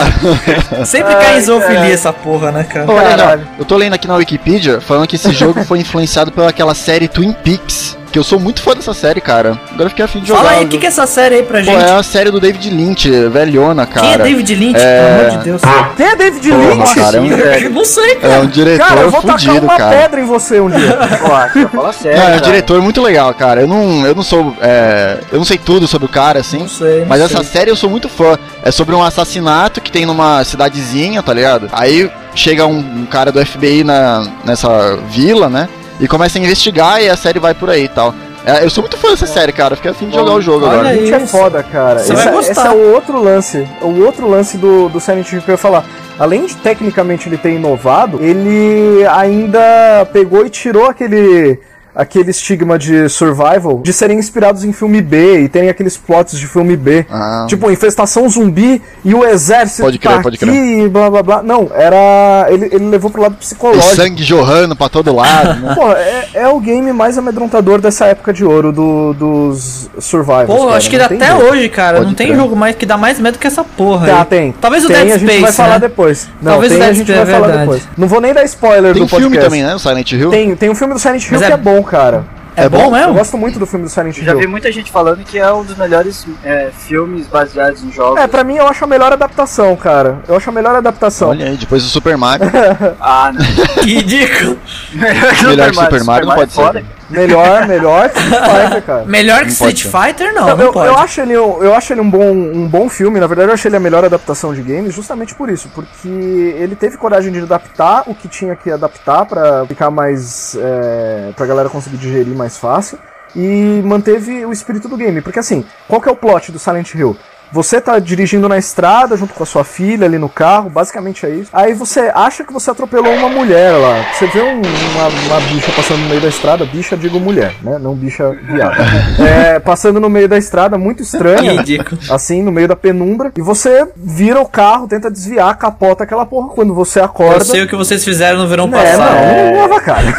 [0.84, 2.90] Sempre cai em zoofilia essa porra, né, cara?
[2.90, 7.06] olha, eu tô lendo aqui na Wikipedia falando que esse jogo foi influenciado pelaquela série
[7.06, 7.96] Twin Peaks.
[8.10, 9.60] Que eu sou muito fã dessa série, cara.
[9.70, 10.40] Agora eu fiquei afim de jogar.
[10.42, 11.76] Fala aí, o que, que é essa série aí pra Pô, gente?
[11.84, 14.06] é a série do David Lynch, velhona, cara.
[14.06, 14.80] Quem é David Lynch?
[14.80, 14.98] É.
[14.98, 15.62] Pelo amor de Deus.
[15.96, 16.94] Quem é David Porra, Lynch?
[16.94, 18.40] cara, é um, Eu não sei, é cara.
[18.40, 19.96] um diretor Cara, eu vou tacar fudido, uma cara.
[19.96, 20.96] pedra em você um dia.
[21.70, 22.18] Pô, fala sério.
[22.18, 22.40] Não, é um cara.
[22.40, 23.60] diretor muito legal, cara.
[23.60, 24.56] Eu não, eu não sou.
[24.62, 26.60] é, eu não sei tudo sobre o cara, assim.
[26.60, 27.26] Não sei, não mas sei.
[27.26, 28.38] essa série eu sou muito fã.
[28.62, 31.68] É sobre um assassinato que tem numa cidadezinha, tá ligado?
[31.72, 35.68] Aí, chega um, um cara do FBI na, nessa vila, né?
[36.00, 38.14] E começa a investigar e a série vai por aí e tal.
[38.46, 39.76] É, eu sou muito fã dessa série, cara.
[39.76, 40.94] Fiquei afim de jogar o jogo olha agora.
[40.94, 41.26] Gente, é Isso.
[41.36, 41.98] foda, cara.
[41.98, 42.52] Você Esse, vai é- gostar.
[42.52, 43.68] esse é o outro lance.
[43.82, 45.84] O outro lance do, do Silent Hill que eu ia falar.
[46.18, 51.58] Além de tecnicamente ele ter inovado, ele ainda pegou e tirou aquele
[51.98, 56.46] aquele estigma de survival de serem inspirados em filme B e terem aqueles plots de
[56.46, 57.04] filme B.
[57.10, 57.44] Ah.
[57.48, 60.84] Tipo, infestação zumbi e o exército Pode crer, tá pode aqui crer.
[60.84, 61.42] e blá blá blá.
[61.42, 62.46] Não, era.
[62.50, 63.96] Ele, ele levou pro lado O psicológico.
[63.96, 65.74] sangue jorrando pra todo lado, né?
[65.74, 70.46] Pô, é, é o game mais amedrontador dessa época de ouro do, dos survivals.
[70.46, 71.44] Pô, cara, acho que tem até jeito.
[71.50, 72.38] hoje, cara, Pode não tem crer.
[72.38, 74.06] jogo mais que dá mais medo que essa porra.
[74.06, 74.24] Tá, aí.
[74.26, 74.52] tem.
[74.60, 75.80] Talvez o tem, Dead a gente Space, vai falar né?
[75.80, 76.28] depois.
[76.40, 77.66] Não, Talvez tem, o a Dead gente Space, vai é falar verdade.
[77.70, 77.88] depois.
[77.98, 79.18] Não vou nem dar spoiler Tem do podcast.
[79.20, 79.74] filme também, né?
[79.74, 80.30] O Silent Hill.
[80.30, 81.56] Tem, tem um filme do Silent Hill Mas que é- é...
[81.56, 82.37] bom, cara.
[82.64, 83.14] É bom Eu mesmo?
[83.14, 84.48] gosto muito do filme do Silent Já vi Hill.
[84.50, 88.20] muita gente falando que é um dos melhores é, filmes baseados em jogos.
[88.20, 90.18] É, pra mim eu acho a melhor adaptação, cara.
[90.28, 91.30] Eu acho a melhor adaptação.
[91.30, 92.46] Olha aí, depois do Super Mario.
[93.00, 93.44] Ah, não.
[93.82, 94.58] Que ridículo.
[94.92, 96.84] Melhor que Super Mario não pode é ser.
[97.10, 99.04] Melhor, melhor que Street Fighter, cara.
[99.06, 100.88] Melhor que Não Street Fighter, não, Eu, não eu, pode.
[100.88, 103.54] eu acho ele, um- eu acho ele um, bom, um bom filme, na verdade eu
[103.54, 107.40] achei ele a melhor adaptação de games justamente por isso, porque ele teve coragem de
[107.40, 110.54] adaptar o que tinha que adaptar pra ficar mais.
[110.60, 112.98] É, pra galera conseguir digerir mais fácil
[113.36, 116.94] e manteve o espírito do game, porque assim, qual que é o plot do Silent
[116.94, 117.16] Hill?
[117.52, 121.30] Você tá dirigindo na estrada junto com a sua filha ali no carro, basicamente é
[121.30, 121.50] isso.
[121.52, 124.04] Aí você acha que você atropelou uma mulher lá.
[124.12, 127.78] Você vê um- uma, uma bicha passando no meio da estrada, bicha digo mulher, né?
[127.80, 128.76] Não bicha viada.
[129.18, 131.52] É, passando no meio da estrada, muito Que estranha.
[131.52, 132.00] ridículo.
[132.10, 136.48] assim, no meio da penumbra, e você vira o carro, tenta desviar, capota aquela porra.
[136.50, 137.44] Quando você Eu acorda.
[137.44, 139.14] sei o que vocês fizeram no verão É, passado.
[139.14, 140.12] não, não lava a cara.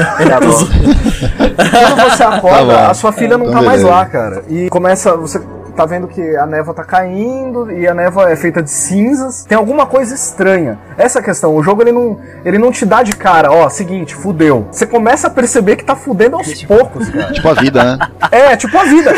[1.60, 3.96] Quando você acorda, Tá a sua filha não Então tá mais beleza.
[3.98, 4.44] lá, cara.
[4.50, 5.42] E começa, você
[5.80, 9.46] tá vendo que a névoa tá caindo e a névoa é feita de cinzas.
[9.46, 10.78] Tem alguma coisa estranha.
[10.98, 11.56] Essa é a questão.
[11.56, 14.68] O jogo ele não, ele não te dá de cara, ó, seguinte, fudeu.
[14.70, 17.32] Você começa a perceber que tá fudendo aos poucos, cara.
[17.32, 17.98] Tipo a vida, né?
[18.30, 19.14] É, tipo a vida.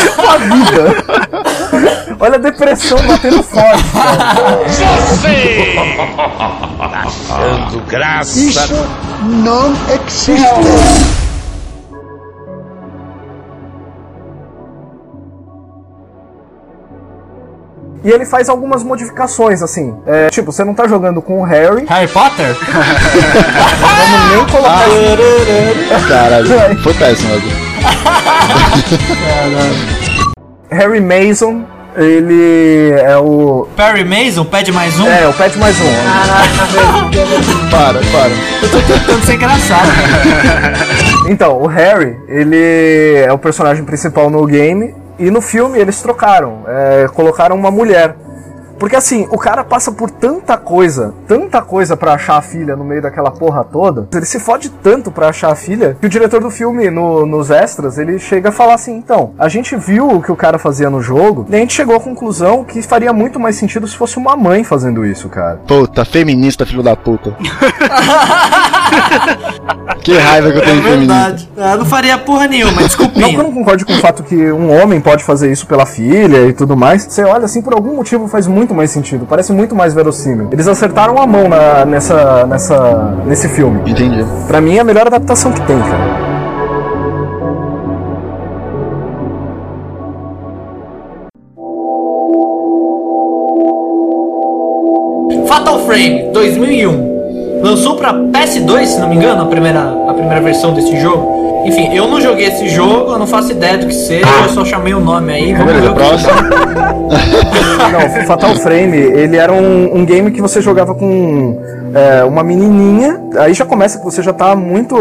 [0.00, 0.96] tipo a vida.
[2.18, 3.84] Olha a depressão batendo forte.
[4.66, 5.76] Você!
[6.80, 8.40] Achando graça.
[18.06, 19.92] E ele faz algumas modificações, assim.
[20.06, 22.54] É, tipo, você não tá jogando com o Harry, Harry Potter?
[23.80, 26.06] vamos nem colocar isso.
[26.06, 26.46] Caralho,
[26.84, 27.34] foi péssimo.
[27.34, 27.48] Edu.
[30.70, 31.64] Harry Mason,
[31.96, 33.66] ele é o.
[33.74, 35.08] Perry Mason, pede mais um?
[35.08, 35.92] É, o Pet mais um.
[37.72, 38.30] Para, para.
[38.62, 39.90] Eu tô tentando ser engraçado.
[41.28, 44.94] Então, o Harry, ele é o personagem principal no game.
[45.18, 48.14] E no filme eles trocaram, é, colocaram uma mulher.
[48.78, 52.84] Porque assim, o cara passa por tanta coisa, tanta coisa pra achar a filha no
[52.84, 54.08] meio daquela porra toda.
[54.14, 57.50] Ele se fode tanto pra achar a filha que o diretor do filme, no- nos
[57.50, 60.90] extras, ele chega a falar assim: então, a gente viu o que o cara fazia
[60.90, 64.16] no jogo e a gente chegou à conclusão que faria muito mais sentido se fosse
[64.18, 65.60] uma mãe fazendo isso, cara.
[65.66, 67.34] Puta, feminista, filho da puta.
[70.02, 71.14] que raiva que eu É tenho de feminista.
[71.14, 71.48] verdade.
[71.56, 73.38] Eu não faria porra nenhuma, Não que eu desculpinha.
[73.42, 76.76] não concorde com o fato que um homem pode fazer isso pela filha e tudo
[76.76, 77.02] mais.
[77.04, 79.26] Você olha assim, por algum motivo faz muito mais sentido.
[79.28, 80.48] Parece muito mais verossímil.
[80.52, 83.90] Eles acertaram a mão na- nessa, nessa, nesse filme.
[83.90, 84.24] Entendi.
[84.46, 86.26] Pra mim é a melhor adaptação que tem, cara.
[95.46, 97.60] Fatal Frame 2001.
[97.62, 101.35] Lançou pra PS2, se não me engano, a primeira, a primeira versão desse jogo.
[101.66, 104.64] Enfim, eu não joguei esse jogo, eu não faço ideia do que seja, eu só
[104.64, 105.52] chamei o nome aí.
[105.52, 106.32] Vamos ver Beleza, o que próximo.
[107.86, 111.60] Não, Fatal Frame, ele era um, um game que você jogava com
[111.94, 113.20] é, uma menininha.
[113.38, 114.96] Aí já começa que você já tá muito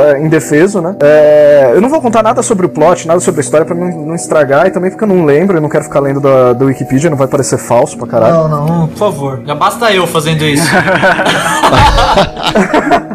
[0.00, 0.94] é, indefeso, né?
[1.00, 4.06] É, eu não vou contar nada sobre o plot, nada sobre a história pra não,
[4.06, 4.66] não estragar.
[4.66, 7.16] E também porque eu não lembro, eu não quero ficar lendo da, do Wikipedia, não
[7.16, 8.34] vai parecer falso pra caralho.
[8.34, 9.42] Não, não, por favor.
[9.44, 10.68] Já basta eu fazendo isso.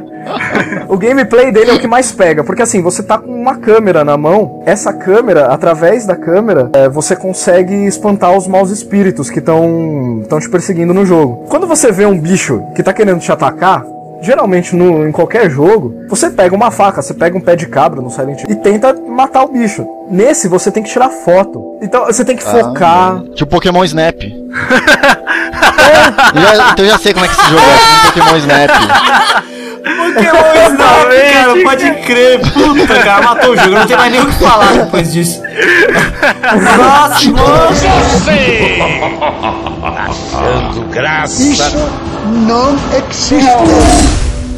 [0.93, 4.03] O gameplay dele é o que mais pega, porque assim, você tá com uma câmera
[4.05, 9.39] na mão, essa câmera, através da câmera, é, você consegue espantar os maus espíritos que
[9.39, 11.45] estão te perseguindo no jogo.
[11.49, 13.83] Quando você vê um bicho que tá querendo te atacar,
[14.21, 17.99] geralmente no, em qualquer jogo, você pega uma faca, você pega um pé de cabra
[17.99, 19.87] no Silent Hill e tenta matar o bicho.
[20.11, 21.79] Nesse, você tem que tirar foto.
[21.81, 23.23] Então, você tem que focar.
[23.33, 24.21] Tipo Pokémon Snap.
[26.35, 28.69] Já- então eu já sei como é que esse jogo é, tipo um Pokémon Snap.
[30.13, 32.39] queimou o Snap, cara, pode crer.
[32.39, 33.71] Puta, cara, matou o jogo.
[33.71, 35.41] Não tem mais nem o que falar depois disso.
[36.75, 37.37] Próximo.
[37.37, 38.79] Você!
[39.83, 41.43] Achando graça.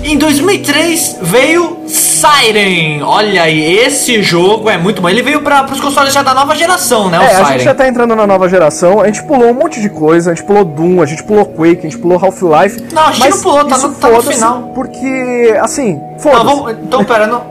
[0.08, 3.02] Em 2003 veio Siren.
[3.02, 5.10] Olha aí, esse jogo é muito bom.
[5.10, 7.18] Ele veio para os consoles já da nova geração, né?
[7.18, 9.90] É, a gente já tá entrando na nova geração, a gente pulou um monte de
[9.90, 12.84] coisa, a gente pulou Doom, a gente pulou Quake, a gente pulou Half-Life.
[12.94, 14.62] Não, a gente mas não pulou, tá no- tá no final.
[14.76, 16.76] Porque, assim, foda-se.
[16.84, 17.44] então, pera, não.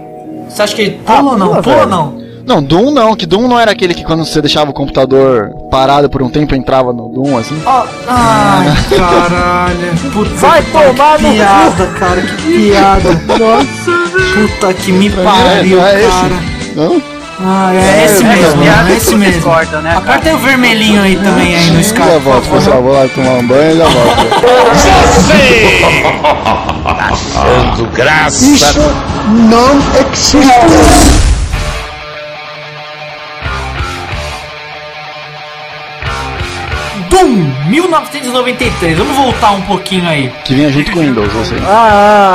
[0.48, 1.48] Você acha que pula Ah, ou não?
[1.48, 2.23] pula, Pula ou não?
[2.46, 6.10] Não, Doom não, que Doom não era aquele que quando você deixava o computador parado
[6.10, 7.60] por um tempo entrava no Doom, assim.
[7.64, 8.66] Ó, ai,
[8.96, 10.12] caralho.
[10.12, 11.34] Puta Vai que tomar que no cu.
[11.34, 13.22] piada, cara, que piada.
[13.38, 13.92] Nossa.
[14.34, 16.08] Puta que me pariu, não é esse?
[16.10, 16.34] cara.
[16.76, 17.02] Não?
[17.46, 19.42] Ah, é esse mesmo, piada é esse mesmo.
[19.42, 20.00] cortam, né, cara?
[20.04, 22.06] Aperta aí o vermelhinho aí também aí no Skype.
[22.08, 24.26] Já volto, pessoal, vou lá tomar um banho e já volto.
[25.14, 25.82] Você!
[27.10, 28.44] Achando graça.
[37.24, 38.98] Doom 1993.
[38.98, 40.30] Vamos voltar um pouquinho aí.
[40.44, 41.54] Que vinha junto com o Windows, você.
[41.66, 42.34] Ah,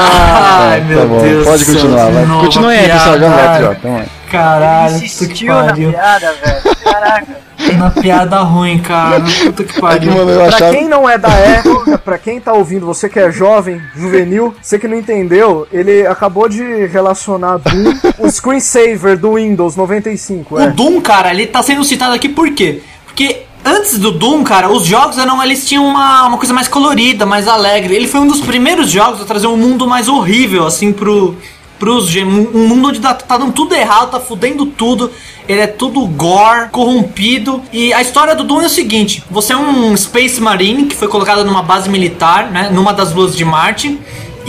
[0.71, 1.45] Ai, Tá meu bom, Deus.
[1.47, 2.25] Pode continuar, vai.
[2.25, 3.71] novo Continue a aí, pessoal, já volto já.
[3.73, 4.05] Então, vai.
[4.31, 5.91] Caralho, puta que na pariu.
[5.91, 6.75] piada, velho.
[6.83, 7.49] Caraca.
[7.73, 9.21] Uma piada ruim, cara.
[9.43, 10.11] Puta que É que, pariu.
[10.11, 10.71] mano, eu Pra achava.
[10.73, 14.79] quem não é da época, pra quem tá ouvindo, você que é jovem, juvenil, você
[14.79, 20.67] que não entendeu, ele acabou de relacionar Doom, o screensaver do Windows 95, O é.
[20.71, 22.81] Doom, cara, ele tá sendo citado aqui por quê?
[23.05, 27.25] Porque antes do Doom, cara, os jogos eram, eles tinham uma, uma coisa mais colorida,
[27.25, 27.95] mais alegre.
[27.95, 31.35] Ele foi um dos primeiros jogos a trazer um mundo mais horrível, assim, pro.
[31.77, 35.09] Pros, um mundo onde tá, tá dando tudo errado, tá fudendo tudo.
[35.47, 37.63] Ele é tudo gore, corrompido.
[37.71, 41.07] E a história do Doom é o seguinte: você é um Space Marine que foi
[41.07, 42.69] colocado numa base militar, né?
[42.69, 43.97] Numa das luas de Marte.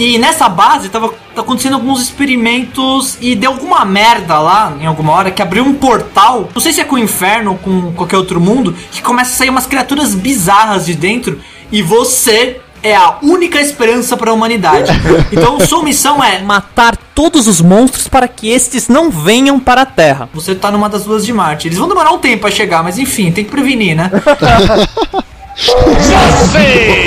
[0.01, 5.13] E nessa base tava tá acontecendo alguns experimentos e deu alguma merda lá, em alguma
[5.13, 6.49] hora, que abriu um portal.
[6.55, 9.37] Não sei se é com o inferno ou com qualquer outro mundo, que começa a
[9.37, 11.39] sair umas criaturas bizarras de dentro
[11.71, 14.91] e você é a única esperança para a humanidade.
[15.31, 19.87] Então sua missão é matar todos os monstros para que estes não venham para a
[19.87, 20.31] Terra.
[20.33, 21.69] Você tá numa das luas de Marte.
[21.69, 24.11] Eles vão demorar um tempo a chegar, mas enfim, tem que prevenir, né?
[25.57, 27.07] Você!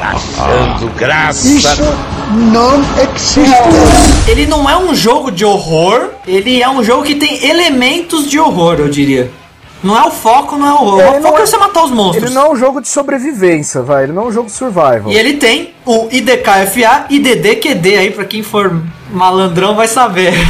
[0.00, 1.48] Achando graça.
[4.26, 8.38] Ele não é um jogo de horror, ele é um jogo que tem elementos de
[8.38, 9.30] horror, eu diria.
[9.82, 11.00] Não é o foco, não é o horror.
[11.00, 12.24] Ele o foco não é é- você matar os monstros.
[12.24, 14.04] Ele não é um jogo de sobrevivência, vai.
[14.04, 15.04] Ele não é um jogo de survival.
[15.06, 20.34] E ele tem o IDKFA e DDQD aí, pra quem for malandrão vai saber.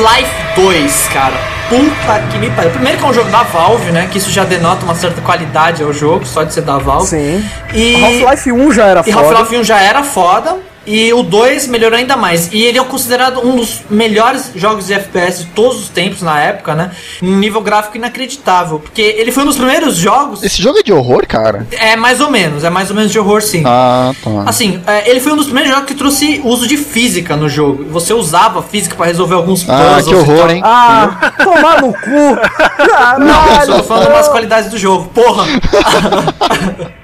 [0.00, 1.36] Half-Life 2, cara.
[1.68, 2.70] Puta que me pariu.
[2.70, 4.08] Primeiro que é um jogo da Valve, né?
[4.10, 7.06] Que isso já denota uma certa qualidade ao jogo, só de ser da Valve.
[7.06, 7.44] Sim.
[7.74, 9.26] E Half-Life 1 já era e foda.
[9.26, 10.56] Half-Life 1 já era foda.
[10.86, 12.50] E o 2 melhorou ainda mais.
[12.52, 16.40] E ele é considerado um dos melhores jogos de FPS de todos os tempos na
[16.40, 16.90] época, né?
[17.22, 18.80] Um nível gráfico inacreditável.
[18.80, 20.42] Porque ele foi um dos primeiros jogos.
[20.42, 21.66] Esse jogo é de horror, cara?
[21.72, 23.62] É mais ou menos, é mais ou menos de horror sim.
[23.66, 24.30] Ah, tá.
[24.46, 27.84] Assim, é, ele foi um dos primeiros jogos que trouxe uso de física no jogo.
[27.90, 30.06] Você usava física pra resolver alguns Ah, puzzles.
[30.08, 30.62] que horror, hein?
[30.64, 32.36] Ah, tomar no cu!
[32.88, 33.24] Caralho!
[33.26, 35.10] Não, eu só tô falando das qualidades do jogo.
[35.14, 35.44] Porra!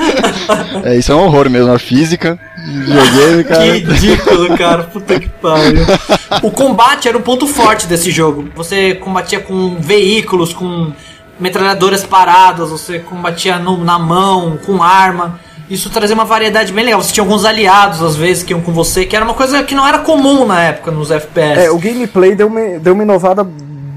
[0.84, 3.62] É, isso é um horror mesmo, a física, videogame, cara.
[3.64, 4.82] Que ridículo, cara.
[4.84, 5.84] Puta que pariu.
[6.42, 8.48] O combate era o ponto forte desse jogo.
[8.56, 10.92] Você combatia com veículos, com
[11.38, 15.38] metralhadoras paradas, você combatia no- na mão, com arma.
[15.68, 17.00] Isso trazia uma variedade bem legal.
[17.00, 19.74] Você tinha alguns aliados, às vezes, que iam com você, que era uma coisa que
[19.74, 21.60] não era comum na época nos FPS.
[21.66, 23.46] É, o gameplay deu uma, deu uma inovada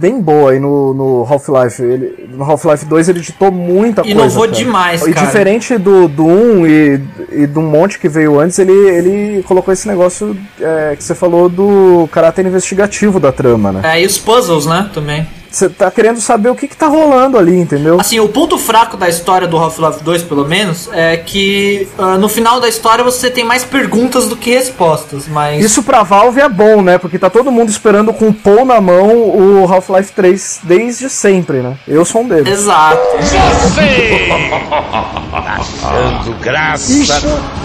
[0.03, 1.81] bem boa aí no, no Half-Life.
[1.81, 4.11] Ele- No Half-Life 2 ele ditou muita coisa.
[4.13, 4.51] Inovou cara.
[4.57, 5.25] demais, E cara.
[5.27, 6.99] diferente do Doom e,
[7.31, 11.47] e do monte que veio antes, ele, ele colocou esse negócio é, que você falou
[11.47, 13.81] do caráter investigativo da trama, né?
[13.83, 15.25] É, e os puzzles, né, também.
[15.53, 17.99] Você tá querendo saber o que, que tá rolando ali, entendeu?
[18.01, 22.27] Assim, o ponto fraco da história do Half-Life 2, pelo menos, é que ah, no
[22.27, 25.63] final da história você tem mais perguntas do que respostas, mas...
[25.63, 26.97] Isso pra Valve é bom, né?
[26.97, 31.59] Porque tá todo mundo esperando com o Paul na mão o Half-Life 3 desde sempre,
[31.59, 31.77] né?
[31.87, 32.51] Eu sou um deles.
[32.51, 32.99] Exato.
[33.21, 34.29] Você!
[35.31, 37.62] Achando graça.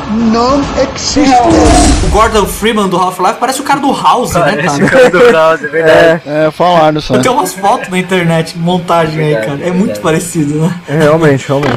[2.04, 4.88] O Gordon Freeman do Half-Life parece o cara do House, né, cara?
[4.88, 6.22] cara do Browser, é verdade.
[6.26, 7.18] É, falaram só.
[7.18, 9.58] Tem umas fotos na internet, montagem aí, cara.
[9.62, 10.80] É muito parecido, né?
[10.88, 11.76] É, realmente, realmente.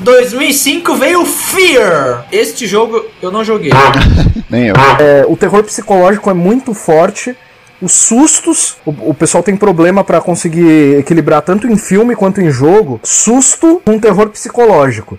[0.00, 2.24] 2005 veio Fear.
[2.32, 3.72] Este jogo eu não joguei.
[4.48, 4.74] Nem eu.
[4.98, 7.36] É, o terror psicológico é muito forte.
[7.82, 12.50] Os sustos, o, o pessoal tem problema pra conseguir equilibrar tanto em filme quanto em
[12.50, 12.98] jogo.
[13.02, 15.18] Susto com terror psicológico.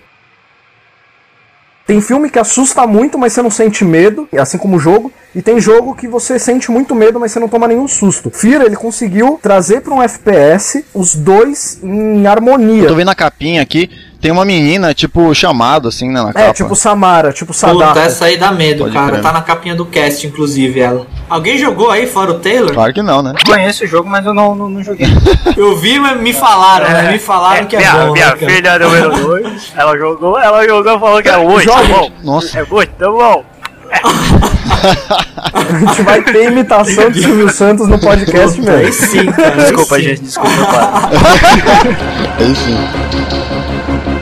[1.88, 5.10] Tem filme que assusta muito, mas você não sente medo, assim como o jogo.
[5.34, 8.30] E tem jogo que você sente muito medo, mas você não toma nenhum susto.
[8.30, 12.82] Fear, ele conseguiu trazer pra um FPS os dois em harmonia.
[12.82, 13.88] Eu tô vendo a capinha aqui,
[14.20, 16.52] tem uma menina, tipo, chamado, assim, né, na É, capa.
[16.54, 18.00] tipo Samara, tipo Puta, Sadaka.
[18.00, 19.10] essa aí dá medo, Pode cara.
[19.12, 19.22] crer.
[19.22, 21.06] Tá na capinha do cast, inclusive, ela.
[21.30, 22.72] Alguém jogou aí, fora o Taylor?
[22.72, 23.34] Claro que não, né?
[23.46, 25.06] Conheço o jogo, mas eu não, não, não joguei.
[25.56, 27.12] Eu vi, mas me falaram, né?
[27.12, 28.12] Me falaram que é minha, bom.
[28.12, 28.52] minha né, cara?
[28.52, 31.86] filha número 2, ela jogou, ela jogou falou que é muito Joga.
[31.88, 32.10] bom.
[32.22, 32.58] Nossa.
[32.58, 33.44] É muito bom.
[35.52, 39.06] A gente vai ter imitação de Silvio Santos no podcast Puta, Aí mesmo.
[39.06, 39.54] sim, cara.
[39.54, 40.02] aí Desculpa, sim.
[40.02, 42.46] gente, desculpa, pai.
[42.48, 42.78] Enfim.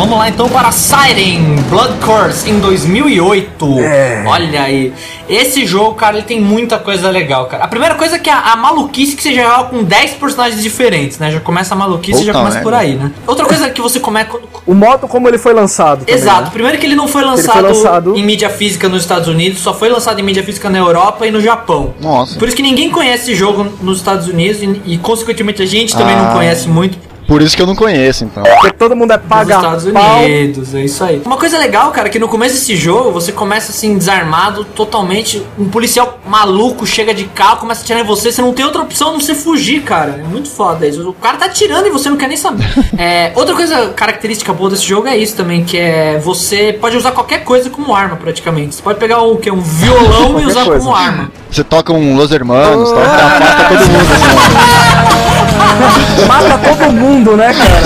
[0.00, 3.80] Vamos lá então para Siren Blood Curse em 2008.
[3.80, 4.24] É.
[4.26, 4.94] Olha aí.
[5.28, 7.64] Esse jogo, cara, ele tem muita coisa legal, cara.
[7.64, 10.62] A primeira coisa é que a, a maluquice que você já joga com 10 personagens
[10.62, 11.30] diferentes, né?
[11.30, 12.78] Já começa a maluquice e já começa por merda.
[12.78, 13.12] aí, né?
[13.26, 14.30] Outra coisa que você começa.
[14.66, 15.98] O modo como ele foi lançado.
[16.06, 16.44] também, Exato.
[16.44, 16.50] né?
[16.50, 19.74] Primeiro que ele não foi lançado, foi lançado- em mídia física nos Estados Unidos, só
[19.74, 21.92] foi lançado em mídia física na Europa e no Japão.
[22.00, 22.38] Nossa.
[22.38, 25.94] Por isso que ninguém conhece esse jogo nos Estados Unidos e, e, consequentemente a gente
[25.94, 26.22] também Ah.
[26.22, 26.96] não conhece muito
[27.30, 28.42] Por isso que eu não conheço, então.
[28.42, 30.24] Porque todo mundo é paga Estados pau.
[30.24, 31.22] Unidos, é isso aí.
[31.24, 35.40] Uma coisa legal, cara, é que no começo desse jogo você começa assim, desarmado, totalmente.
[35.56, 38.82] Um policial maluco chega de carro, começa a atirar em você, você não tem outra
[38.82, 40.16] opção a não ser fugir, cara.
[40.18, 41.08] É muito foda isso.
[41.08, 42.66] O cara tá atirando e você não quer nem saber.
[43.00, 47.12] É, outra coisa característica boa desse jogo é isso também, que é você pode usar
[47.12, 48.74] qualquer coisa como arma, praticamente.
[48.74, 50.84] Você pode pegar um, que é um violão e usar coisa.
[50.84, 51.30] como arma.
[51.50, 52.96] Você toca um Los Hermanos, tá?
[52.96, 55.26] Você afasta todo mundo, assim,
[56.26, 57.80] Mata todo mundo, né, cara?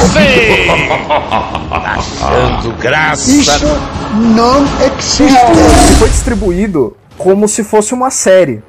[0.00, 0.66] Você!
[2.20, 3.30] Dando graça.
[5.86, 8.62] Ele foi distribuído como se fosse uma série.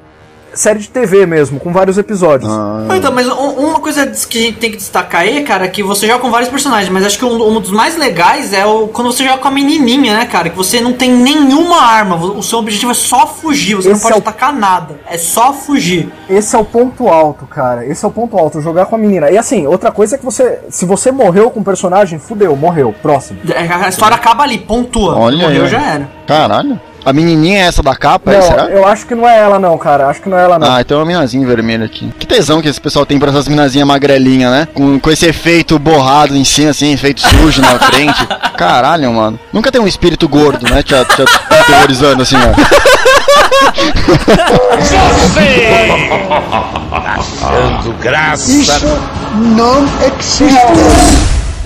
[0.56, 2.50] Série de TV mesmo, com vários episódios.
[2.50, 2.86] Ah.
[2.96, 3.32] Então, mas um-
[3.66, 6.30] uma coisa que a gente tem que destacar aí, cara, é que você joga com
[6.30, 9.38] vários personagens, mas acho que um, um dos mais legais é o, quando você joga
[9.38, 10.48] com a menininha, né, cara?
[10.50, 14.02] Que você não tem nenhuma arma, o seu objetivo é só fugir, você não Esse
[14.02, 16.10] pode é o- atacar nada, é só fugir.
[16.28, 17.86] Esse é o ponto alto, cara.
[17.86, 19.30] Esse é o ponto alto, jogar com a menina.
[19.30, 20.60] E assim, outra coisa é que você.
[20.70, 22.94] Se você morreu com o personagem, fudeu, morreu.
[23.02, 23.38] Próximo.
[23.50, 25.16] É, A história acaba ali, pontua.
[25.18, 25.68] Olha Morreu aí.
[25.70, 26.08] já era.
[26.26, 26.80] Caralho.
[27.06, 28.64] A menininha é essa da capa, é, não, será?
[28.64, 30.08] eu acho que não é ela, não, cara.
[30.08, 30.68] Acho que não é ela, não.
[30.68, 32.12] Ah, tem uma minazinha vermelha aqui.
[32.18, 34.66] Que tesão que esse pessoal tem pra essas minazinhas magrelinhas, né?
[34.74, 38.26] Com, com esse efeito borrado em cima, assim, efeito sujo na frente.
[38.58, 39.38] Caralho, mano.
[39.52, 40.82] Nunca tem um espírito gordo, né?
[40.82, 42.50] Te, te aterrorizando assim, ó.
[44.82, 45.86] Você!
[47.40, 48.50] Dando graça.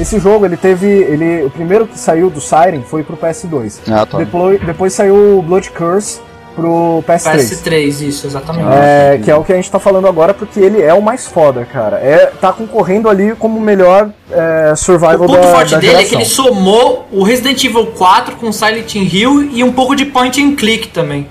[0.00, 0.86] Esse jogo, ele teve.
[0.86, 3.80] Ele, o primeiro que saiu do Siren foi pro PS2.
[3.88, 4.18] Ah, tá.
[4.18, 6.20] Depois, depois saiu o Blood Curse
[6.54, 7.36] pro PS3.
[7.36, 8.68] PS3, isso, exatamente.
[8.70, 11.26] É, que é o que a gente tá falando agora, porque ele é o mais
[11.26, 11.96] foda, cara.
[11.98, 15.94] É, tá concorrendo ali como o melhor é, survival O ponto da, forte da dele
[15.94, 16.18] é que geração.
[16.20, 20.56] ele somou o Resident Evil 4 com Silent Hill e um pouco de point and
[20.56, 21.26] click também.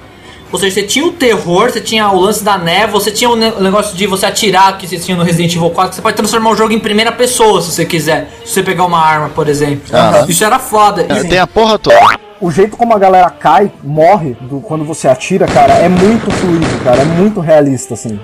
[0.51, 3.35] Ou seja, você tinha o terror, você tinha o lance da névoa, você tinha o
[3.35, 6.01] ne- o negócio de você atirar que você tinha no Resident Evil 4, que você
[6.01, 8.29] pode transformar o jogo em primeira pessoa se você quiser.
[8.43, 9.83] Se você pegar uma arma, por exemplo.
[9.95, 10.25] Aham.
[10.27, 11.05] Isso era foda.
[11.07, 11.95] É, Tem a porra toda.
[12.41, 16.65] O jeito como a galera cai, morre do, quando você atira, cara, é muito fluido,
[16.83, 17.01] cara.
[17.01, 18.19] É muito realista, assim.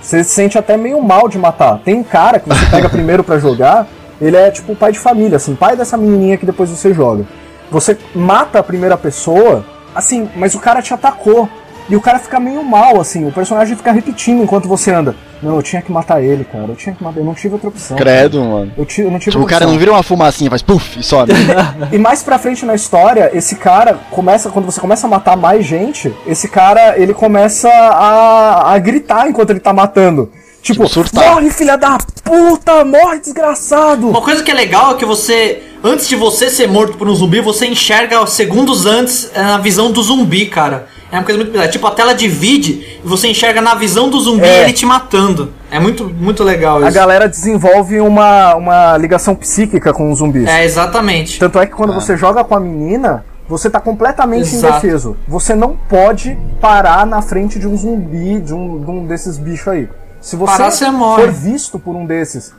[0.00, 1.78] Você se sente até meio mal de matar.
[1.84, 3.86] Tem um cara que você pega primeiro pra jogar,
[4.20, 7.24] ele é tipo o pai de família, assim, pai dessa menininha que depois você joga.
[7.70, 9.64] Você mata a primeira pessoa,
[9.94, 11.48] assim, mas o cara te atacou.
[11.88, 15.16] E o cara fica meio mal, assim, o personagem fica repetindo enquanto você anda.
[15.42, 16.66] Não, eu tinha que matar ele, cara.
[16.68, 17.20] Eu tinha que matar.
[17.20, 17.96] Eu não tive outra opção.
[17.96, 18.72] Credo, mano.
[18.76, 19.72] Eu, ti- eu não tive Tipo, o outra cara opção.
[19.72, 21.32] não vira uma fumacinha, faz puf e some.
[21.92, 25.64] E mais pra frente na história, esse cara começa, quando você começa a matar mais
[25.64, 30.30] gente, esse cara, ele começa a, a gritar enquanto ele tá matando.
[30.60, 34.08] Tipo, Tipo, morre filha da puta, morre desgraçado.
[34.10, 37.14] Uma coisa que é legal é que você, antes de você ser morto por um
[37.14, 40.86] zumbi, você enxerga segundos antes na visão do zumbi, cara.
[41.10, 41.68] É uma coisa muito bizarra.
[41.70, 44.62] Tipo, a tela divide e você enxerga na visão do zumbi É.
[44.64, 45.52] ele te matando.
[45.70, 46.92] É muito, muito legal A isso.
[46.94, 50.46] galera desenvolve uma, uma ligação psíquica com os zumbis.
[50.48, 51.38] É, exatamente.
[51.38, 54.78] Tanto é que quando você joga com a menina, você tá completamente Exato.
[54.86, 55.16] indefeso.
[55.26, 59.68] Você não pode parar na frente de um zumbi, de um, de um desses bichos
[59.68, 59.88] aí.
[60.20, 62.52] Se você, Parar, for visto por um desses,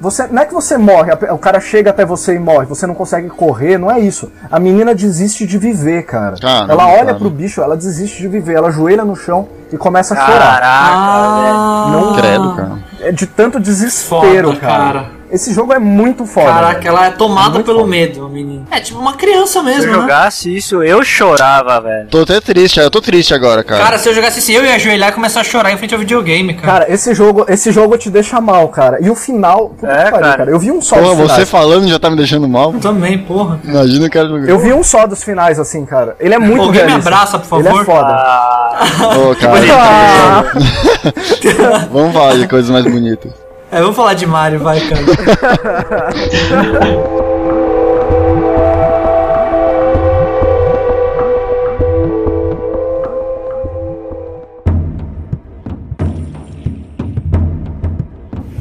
[0.00, 2.94] você não é que você morre, o cara chega até você e morre, você não
[2.94, 4.30] consegue correr, não é isso.
[4.50, 6.36] A menina desiste de viver, cara.
[6.40, 7.18] Caramba, ela olha cara.
[7.18, 10.60] pro bicho, ela desiste de viver, ela ajoelha no chão e começa a chorar.
[10.60, 11.56] Caraca, velho.
[11.56, 12.72] Ah, Não- Credo, cara.
[13.00, 14.92] É de tanto desespero, foda, cara.
[14.92, 15.15] cara.
[15.30, 16.46] Esse jogo é muito foda.
[16.52, 16.88] Caraca, velho.
[16.88, 17.90] ela é tomada Muito pelo foda.
[17.90, 18.66] medo, menino.
[18.70, 19.98] É tipo uma criança Se eu mesmo, né?
[20.00, 22.08] jogasse isso, eu chorava, velho.
[22.08, 23.82] Tô até triste, eu tô triste agora, cara.
[23.84, 26.00] Cara, se eu jogasse assim, eu ia ajoelhar e começar a chorar em frente ao
[26.00, 26.66] videogame, cara.
[26.80, 28.98] Cara, esse jogo, esse jogo te deixa mal, cara.
[29.00, 30.36] E o final, puta É, que pariu, cara.
[30.38, 30.50] cara.
[30.50, 31.50] Eu vi um só Pô, dos você finais.
[31.50, 32.72] falando já tá me deixando mal.
[32.74, 33.60] Também, porra.
[33.64, 34.48] Imagina cara jogando.
[34.48, 36.16] Eu vi um só dos finais, assim, cara.
[36.20, 37.84] Ele é muito Alguém me abraça, por Ele é favor.
[37.84, 38.08] foda.
[38.12, 38.86] Ah,
[39.30, 39.60] Ô, cara.
[39.72, 40.44] Ah,
[41.92, 43.32] Vamos falar de coisas mais bonitas.
[43.76, 45.02] É, vamos falar de Mario, vai, cara.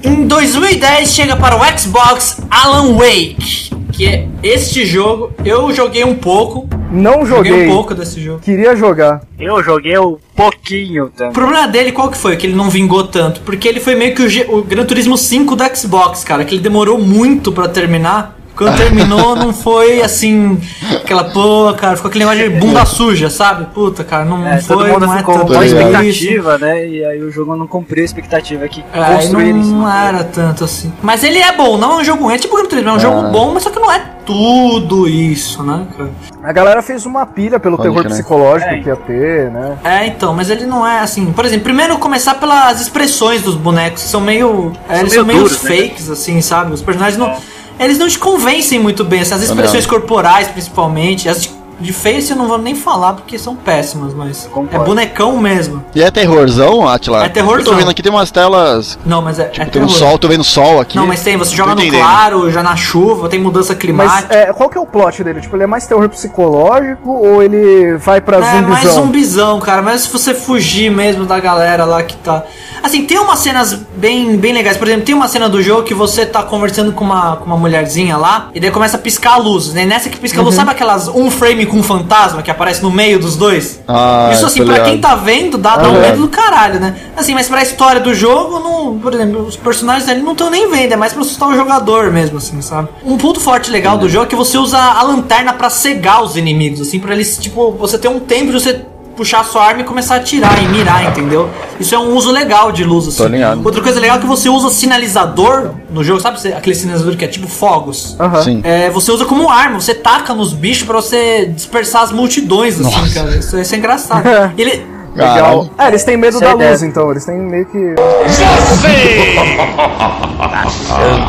[0.03, 5.31] Em 2010 chega para o Xbox Alan Wake, que é este jogo.
[5.45, 7.67] Eu joguei um pouco, não joguei joguei.
[7.67, 8.39] um pouco desse jogo.
[8.39, 9.21] Queria jogar.
[9.39, 11.33] eu joguei um pouquinho O também.
[11.33, 12.35] problema dele, qual que foi?
[12.35, 13.41] Que ele não vingou tanto.
[13.41, 16.43] Porque ele foi meio que o, G- o Gran Turismo 5 do Xbox, cara.
[16.45, 18.34] Que ele demorou muito pra terminar.
[18.55, 20.57] Quando terminou, não foi assim.
[20.95, 21.95] Aquela pô, cara.
[21.95, 23.65] Ficou aquele negócio de bunda suja, sabe?
[23.73, 24.23] Puta, cara.
[24.25, 24.77] Não É, foi.
[24.77, 25.83] todo mundo não é ficou tanto a ligado.
[26.05, 26.87] expectativa, né?
[26.87, 30.91] E aí o jogo não cumpriu a expectativa que É, construíram não, era tanto assim.
[31.03, 32.35] Mas ele é bom, não é um jogo ruim.
[32.35, 32.99] É tipo Gran Turismo, é um Ah.
[32.99, 36.09] jogo bom, mas só que não é tudo isso, né, cara?
[36.43, 38.11] A galera fez uma pilha pelo Pode terror crer.
[38.13, 38.79] psicológico É.
[38.79, 39.77] que ia ter, né?
[39.83, 41.31] É, então, mas ele não é assim.
[41.33, 44.71] Por exemplo, primeiro começar pelas expressões dos bonecos, que são meio.
[44.89, 45.69] é, eles meio são meio duros, né?
[45.75, 46.73] fakes, assim, sabe?
[46.73, 47.35] Os personagens não.
[47.79, 49.89] Eles não te convencem muito bem, assim, as expressões não.
[49.89, 51.27] corporais, principalmente.
[51.27, 54.49] As de, de face eu não vou nem falar porque são péssimas, mas.
[54.71, 55.83] É bonecão mesmo.
[55.93, 57.25] E é terrorzão, Atila?
[57.25, 57.59] É terrorzão.
[57.59, 58.97] Eu tô vendo aqui, tem umas telas.
[59.05, 59.43] Não, mas é.
[59.43, 59.99] é Tipo, tem um terror.
[59.99, 60.95] sol, tô vendo sol aqui.
[60.95, 64.33] Não, mas tem, você joga no claro, já na chuva, tem mudança Mas climática.
[64.33, 65.41] é, qual que é o plot dele?
[65.41, 69.03] Tipo, ele é mais terror psicológico ou ele vai pra É, mais zumbizão?
[69.03, 69.81] zumbizão, cara.
[69.81, 72.41] Mas se você fugir mesmo da galera lá que tá.
[72.83, 74.77] Assim, tem umas cenas bem, bem legais.
[74.77, 77.57] Por exemplo, tem uma cena do jogo que você tá conversando com uma, com uma
[77.57, 79.85] mulherzinha lá, e daí começa a piscar a luz, né?
[79.85, 80.45] Nessa que pisca a Uhum.
[80.45, 83.81] luz, sabe aquelas um frame com um fantasma que aparece no meio dos dois?
[83.87, 84.89] Ah, Isso assim, pra ligado.
[84.89, 86.01] quem tá vendo, dá, dá um Uhum.
[86.01, 86.95] medo do caralho, né?
[87.15, 90.69] Assim, mas pra história do jogo, não, por exemplo, os personagens ali não estão nem
[90.69, 92.89] vendo, é mais pra assustar o jogador mesmo, assim, sabe?
[93.03, 96.35] Um ponto forte legal do jogo é que você usa a lanterna pra cegar os
[96.35, 99.81] inimigos, assim, pra eles, tipo, você ter um tempo de você puxar a sua arma
[99.81, 101.49] e começar a atirar e mirar, entendeu?
[101.79, 103.17] Isso é um uso legal de luz, assim.
[103.17, 103.61] Tô ligado.
[103.63, 107.27] Outra coisa legal é que você usa sinalizador no jogo, sabe aquele sinalizador que é
[107.27, 108.15] tipo fogos?
[108.19, 108.43] Aham.
[108.43, 108.61] Sim.
[108.63, 112.83] É, você usa como arma, você taca nos bichos pra você dispersar as multidões, assim,
[112.83, 113.13] Nossa.
[113.13, 113.37] cara.
[113.37, 114.25] Isso, isso é engraçado.
[114.57, 115.69] E ele, Legal.
[115.77, 117.09] É, eles têm medo Isso é da luz, então.
[117.09, 117.95] Eles têm meio que.
[118.27, 119.35] Você!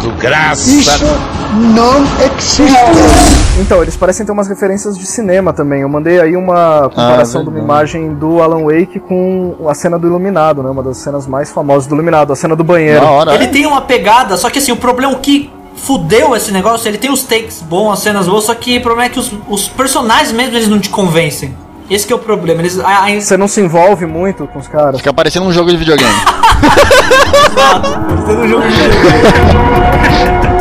[0.03, 0.71] Dando graça.
[3.59, 5.81] Então, eles parecem ter umas referências de cinema também.
[5.81, 10.07] Eu mandei aí uma comparação de uma imagem do Alan Wake com a cena do
[10.07, 10.71] Iluminado, né?
[10.71, 13.05] Uma das cenas mais famosas do Iluminado, a cena do banheiro.
[13.05, 13.35] Hora.
[13.35, 16.99] ele tem uma pegada, só que assim, o problema é que fudeu esse negócio, ele
[16.99, 19.69] tem os takes bons, as cenas boas, só que o problema é que os, os
[19.69, 21.55] personagens mesmo eles não te convencem.
[21.89, 22.61] Esse que é o problema.
[22.61, 24.97] Eles, a, a, Você não se envolve muito com os caras.
[24.97, 26.11] Fica parecendo um jogo de videogame.
[30.53, 30.53] Em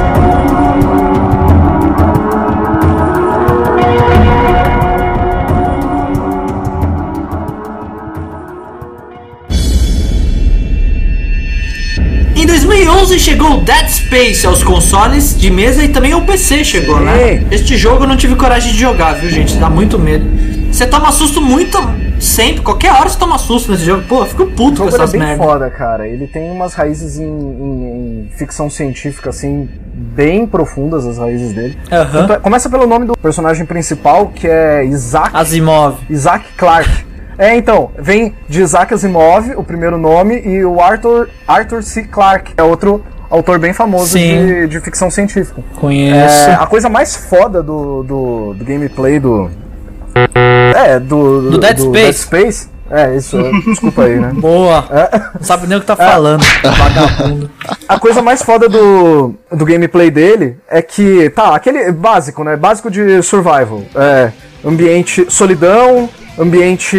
[13.06, 17.40] 2011 chegou o Dead Space aos consoles de mesa e também ao PC chegou, né?
[17.40, 17.48] Sim.
[17.52, 19.56] Este jogo eu não tive coragem de jogar, viu, gente?
[19.58, 20.26] Dá muito medo.
[20.74, 21.78] Você toma susto muito
[22.20, 24.04] sempre, qualquer hora você toma susto nesse jogo.
[24.10, 25.46] Pô, eu fico puto O com ele é essas bem merdas.
[25.46, 26.08] foda, cara.
[26.08, 31.78] Ele tem umas raízes em, em- em ficção científica, assim, bem profundas, as raízes dele.
[32.12, 35.98] Tanto é- Começa pelo nome do personagem principal, que é Isaac, Asimov.
[36.10, 37.06] Isaac Clarke.
[37.38, 42.04] É, então, vem de Isaac Asimov, o primeiro nome, e o Arthur, Arthur C.
[42.04, 45.62] Clarke, é outro autor bem famoso de, de ficção científica.
[45.76, 46.50] Conheço.
[46.50, 49.50] É, a coisa mais foda do, do, do gameplay do.
[50.76, 51.52] É, do.
[51.52, 52.20] Do Dead Space.
[52.20, 52.76] Space.
[52.90, 54.32] É, isso, desculpa aí, né?
[54.34, 54.86] Boa.
[54.92, 55.20] É.
[55.34, 56.44] Não sabe nem o que tá falando.
[56.64, 57.50] Vagabundo.
[57.88, 62.56] A coisa mais foda do, do gameplay dele é que, tá, aquele básico, né?
[62.56, 63.82] Básico de survival.
[63.96, 64.32] É,
[64.64, 66.08] ambiente solidão,
[66.38, 66.98] ambiente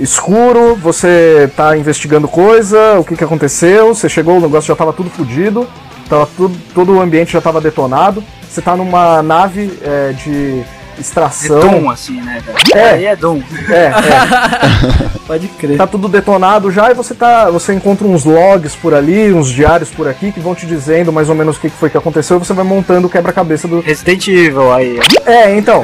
[0.00, 4.92] escuro, você tá investigando coisa, o que que aconteceu, você chegou, o negócio já tava
[4.92, 5.66] tudo fodido,
[6.08, 10.62] tava tudo, todo o ambiente já tava detonado, você tá numa nave é, de
[10.98, 11.60] extração.
[11.60, 12.58] Doom, assim, né, cara?
[12.74, 12.90] É.
[12.94, 13.42] Aí é Doom.
[13.68, 15.08] É, é.
[15.26, 15.78] Pode crer.
[15.78, 17.50] Tá tudo detonado já e você tá.
[17.50, 21.28] Você encontra uns logs por ali, uns diários por aqui que vão te dizendo mais
[21.28, 23.80] ou menos o que foi que aconteceu e você vai montando o quebra-cabeça do.
[23.80, 25.00] Resident Evil aí.
[25.24, 25.82] É, então.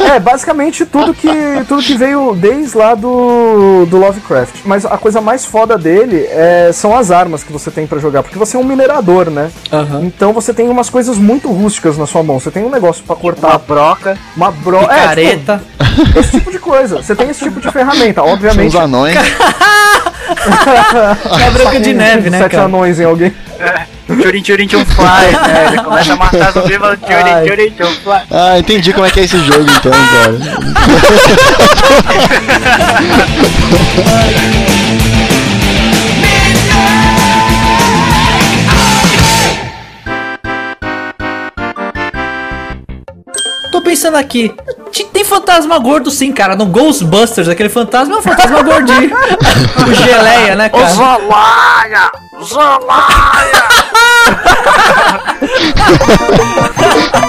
[0.00, 1.28] é, basicamente tudo que.
[1.66, 4.56] Tudo que veio desde lá do, do Lovecraft.
[4.64, 8.22] Mas a coisa mais foda dele é, são as armas que você tem pra jogar.
[8.22, 9.50] Porque você é um minerador, né?
[9.72, 10.02] Aham.
[10.04, 12.38] Então você tem umas coisas muito rústicas na sua mão.
[12.38, 14.18] Você tem um negócio pra Uma cortar broca.
[14.36, 14.78] Uma bro.
[14.78, 15.62] É, Picareta.
[15.78, 16.96] tipo, esse tipo de coisa.
[16.96, 18.68] Você tem esse tipo de ferramenta, obviamente.
[18.68, 19.16] os anões.
[21.40, 22.64] É branca de neve, né, Sete cara?
[22.64, 23.32] anões em alguém.
[24.06, 25.66] Turin Turin Tchum Fly, né?
[25.68, 27.46] Ele começa a matar zumbi e fala Ai.
[27.46, 28.22] Turin Turin Tchum Fly.
[28.30, 30.36] Ah, entendi como é que é esse jogo então, cara.
[43.96, 44.54] pensando aqui.
[44.92, 46.54] Te- Tem fantasma gordo sim, cara.
[46.54, 49.10] No Ghostbusters, aquele fantasma é um fantasma gordinho.
[49.88, 50.86] o geleia, né, cara?